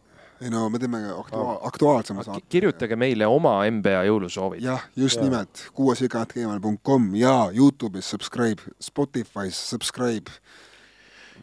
ei 0.41 0.53
no 0.53 0.65
me 0.73 0.81
teeme 0.83 1.03
aktua-, 1.13 1.59
aktuaalsema 1.69 2.25
saate. 2.27 2.47
kirjutage 2.53 2.99
meile 3.01 3.29
oma 3.29 3.59
NBA 3.69 4.07
jõulusoovid. 4.09 4.65
jah, 4.65 4.89
just 4.97 5.21
ja. 5.21 5.29
nimelt, 5.29 5.67
kuuesviga.gmail.com 5.77 7.13
ja 7.21 7.37
Youtube'is 7.55 8.11
subscribe, 8.17 8.73
Spotify's 8.83 9.61
subscribe. 9.75 10.33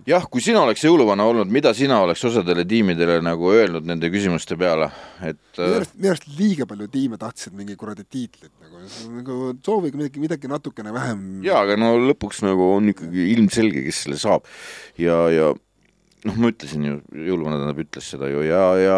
jah, 0.07 0.25
kui 0.31 0.43
sina 0.43 0.61
oleks 0.63 0.83
jõuluvana 0.85 1.25
olnud, 1.27 1.49
mida 1.51 1.73
sina 1.77 1.99
oleks 2.03 2.23
osadele 2.29 2.65
tiimidele 2.67 3.17
nagu 3.25 3.51
öelnud 3.53 3.87
nende 3.87 4.11
küsimuste 4.13 4.57
peale, 4.59 4.89
et 5.21 5.39
minu 5.57 5.67
uh, 5.67 5.77
arust, 5.79 5.95
minu 5.97 6.13
arust 6.13 6.29
liiga 6.37 6.67
palju 6.69 6.89
tiime 6.93 7.19
tahtsid 7.21 7.57
mingi 7.57 7.75
kuradi 7.79 8.05
tiitlit 8.05 8.51
nagu, 8.61 8.83
nagu 9.17 9.39
soovige 9.65 9.99
midagi, 9.99 10.23
midagi 10.23 10.51
natukene 10.51 10.93
vähem. 10.95 11.27
jaa, 11.47 11.63
aga 11.65 11.79
no 11.79 11.95
lõpuks 12.05 12.43
nagu 12.45 12.71
on 12.77 12.93
ikkagi 12.93 13.31
ilmselge, 13.33 13.83
kes 13.87 14.05
selle 14.05 14.21
saab 14.21 14.47
ja, 15.01 15.19
ja 15.33 15.51
noh, 16.27 16.39
ma 16.39 16.53
ütlesin 16.53 16.87
ju, 16.87 16.97
jõuluvana 17.31 17.61
tähendab, 17.61 17.85
ütles 17.87 18.09
seda 18.13 18.31
ju 18.31 18.45
ja, 18.45 18.65
ja 18.81 18.97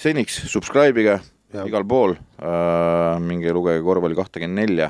seniks 0.00 0.44
subscribe 0.50 1.00
ige 1.04 1.20
Ja. 1.54 1.62
igal 1.68 1.84
pool 1.86 2.16
uh,, 2.16 3.14
minge 3.22 3.52
lugege 3.54 3.78
korvpalli 3.86 4.16
kahtekümmend 4.18 4.58
nelja 4.58 4.88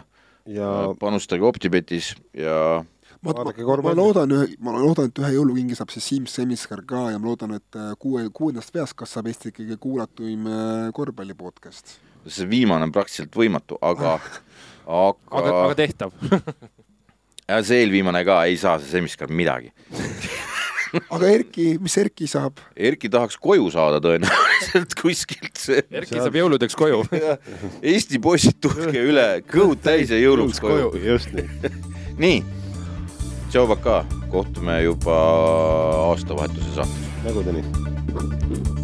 ja 0.49 0.69
uh,, 0.89 0.95
panustage 0.97 1.45
Optibetis 1.45 2.15
ja 2.33 2.81
ma, 3.25 3.35
ma, 3.35 3.77
ma 3.89 3.95
loodan 3.97 4.35
ühe, 4.37 4.49
ma 4.65 4.75
loodan, 4.77 5.11
et 5.11 5.21
ühe 5.23 5.33
jõulukingi 5.39 5.79
saab 5.79 5.93
siis 5.95 6.07
Siim 6.11 6.29
Semiskar 6.31 6.85
ka 6.89 7.07
ja 7.15 7.21
ma 7.21 7.31
loodan, 7.31 7.57
et 7.59 7.79
äh, 7.81 7.93
kuue, 8.01 8.27
kuuendast 8.35 8.75
peast 8.75 8.97
kasvab 8.99 9.31
Eesti 9.33 9.55
kõige 9.57 9.79
kuulatuim 9.81 10.49
äh, 10.51 10.89
korvpalli 10.97 11.37
podcast. 11.39 11.97
see 12.25 12.49
viimane 12.49 12.89
on 12.89 12.93
praktiliselt 12.93 13.37
võimatu, 13.37 13.79
aga 13.91 14.17
aga, 14.17 15.15
aga, 15.31 15.55
aga 15.65 15.77
tehtav. 15.79 16.13
ja 17.51 17.61
see 17.65 17.85
eelviimane 17.85 18.25
ka 18.27 18.43
ei 18.49 18.59
saa 18.61 18.79
see 18.81 18.93
Semiskar 18.99 19.33
midagi. 19.33 19.73
aga 21.15 21.31
Erki, 21.31 21.75
mis 21.83 21.97
Erki 22.01 22.29
saab? 22.31 22.61
Erki 22.77 23.11
tahaks 23.13 23.39
koju 23.41 23.71
saada 23.75 24.01
tõenäoliselt 24.05 24.97
kuskilt 25.01 25.61
see 25.61 25.83
Erki 25.91 26.21
saab 26.21 26.37
jõuludeks 26.39 26.77
koju. 26.79 27.03
Eesti 27.81 28.21
poisid, 28.23 28.61
tulge 28.63 29.01
üle, 29.01 29.29
kõhud 29.51 29.83
täis 29.85 30.13
ja 30.13 30.21
jõuluks 30.21 30.63
koju. 30.63 30.93
just 31.03 31.35
nii. 31.35 31.73
nii, 32.21 32.39
tšau, 33.55 33.69
Baka, 33.71 34.05
kohtume 34.31 34.83
juba 34.83 35.15
aastavahetuse 36.11 36.75
saates. 36.75 37.07
nägudeni. 37.25 38.84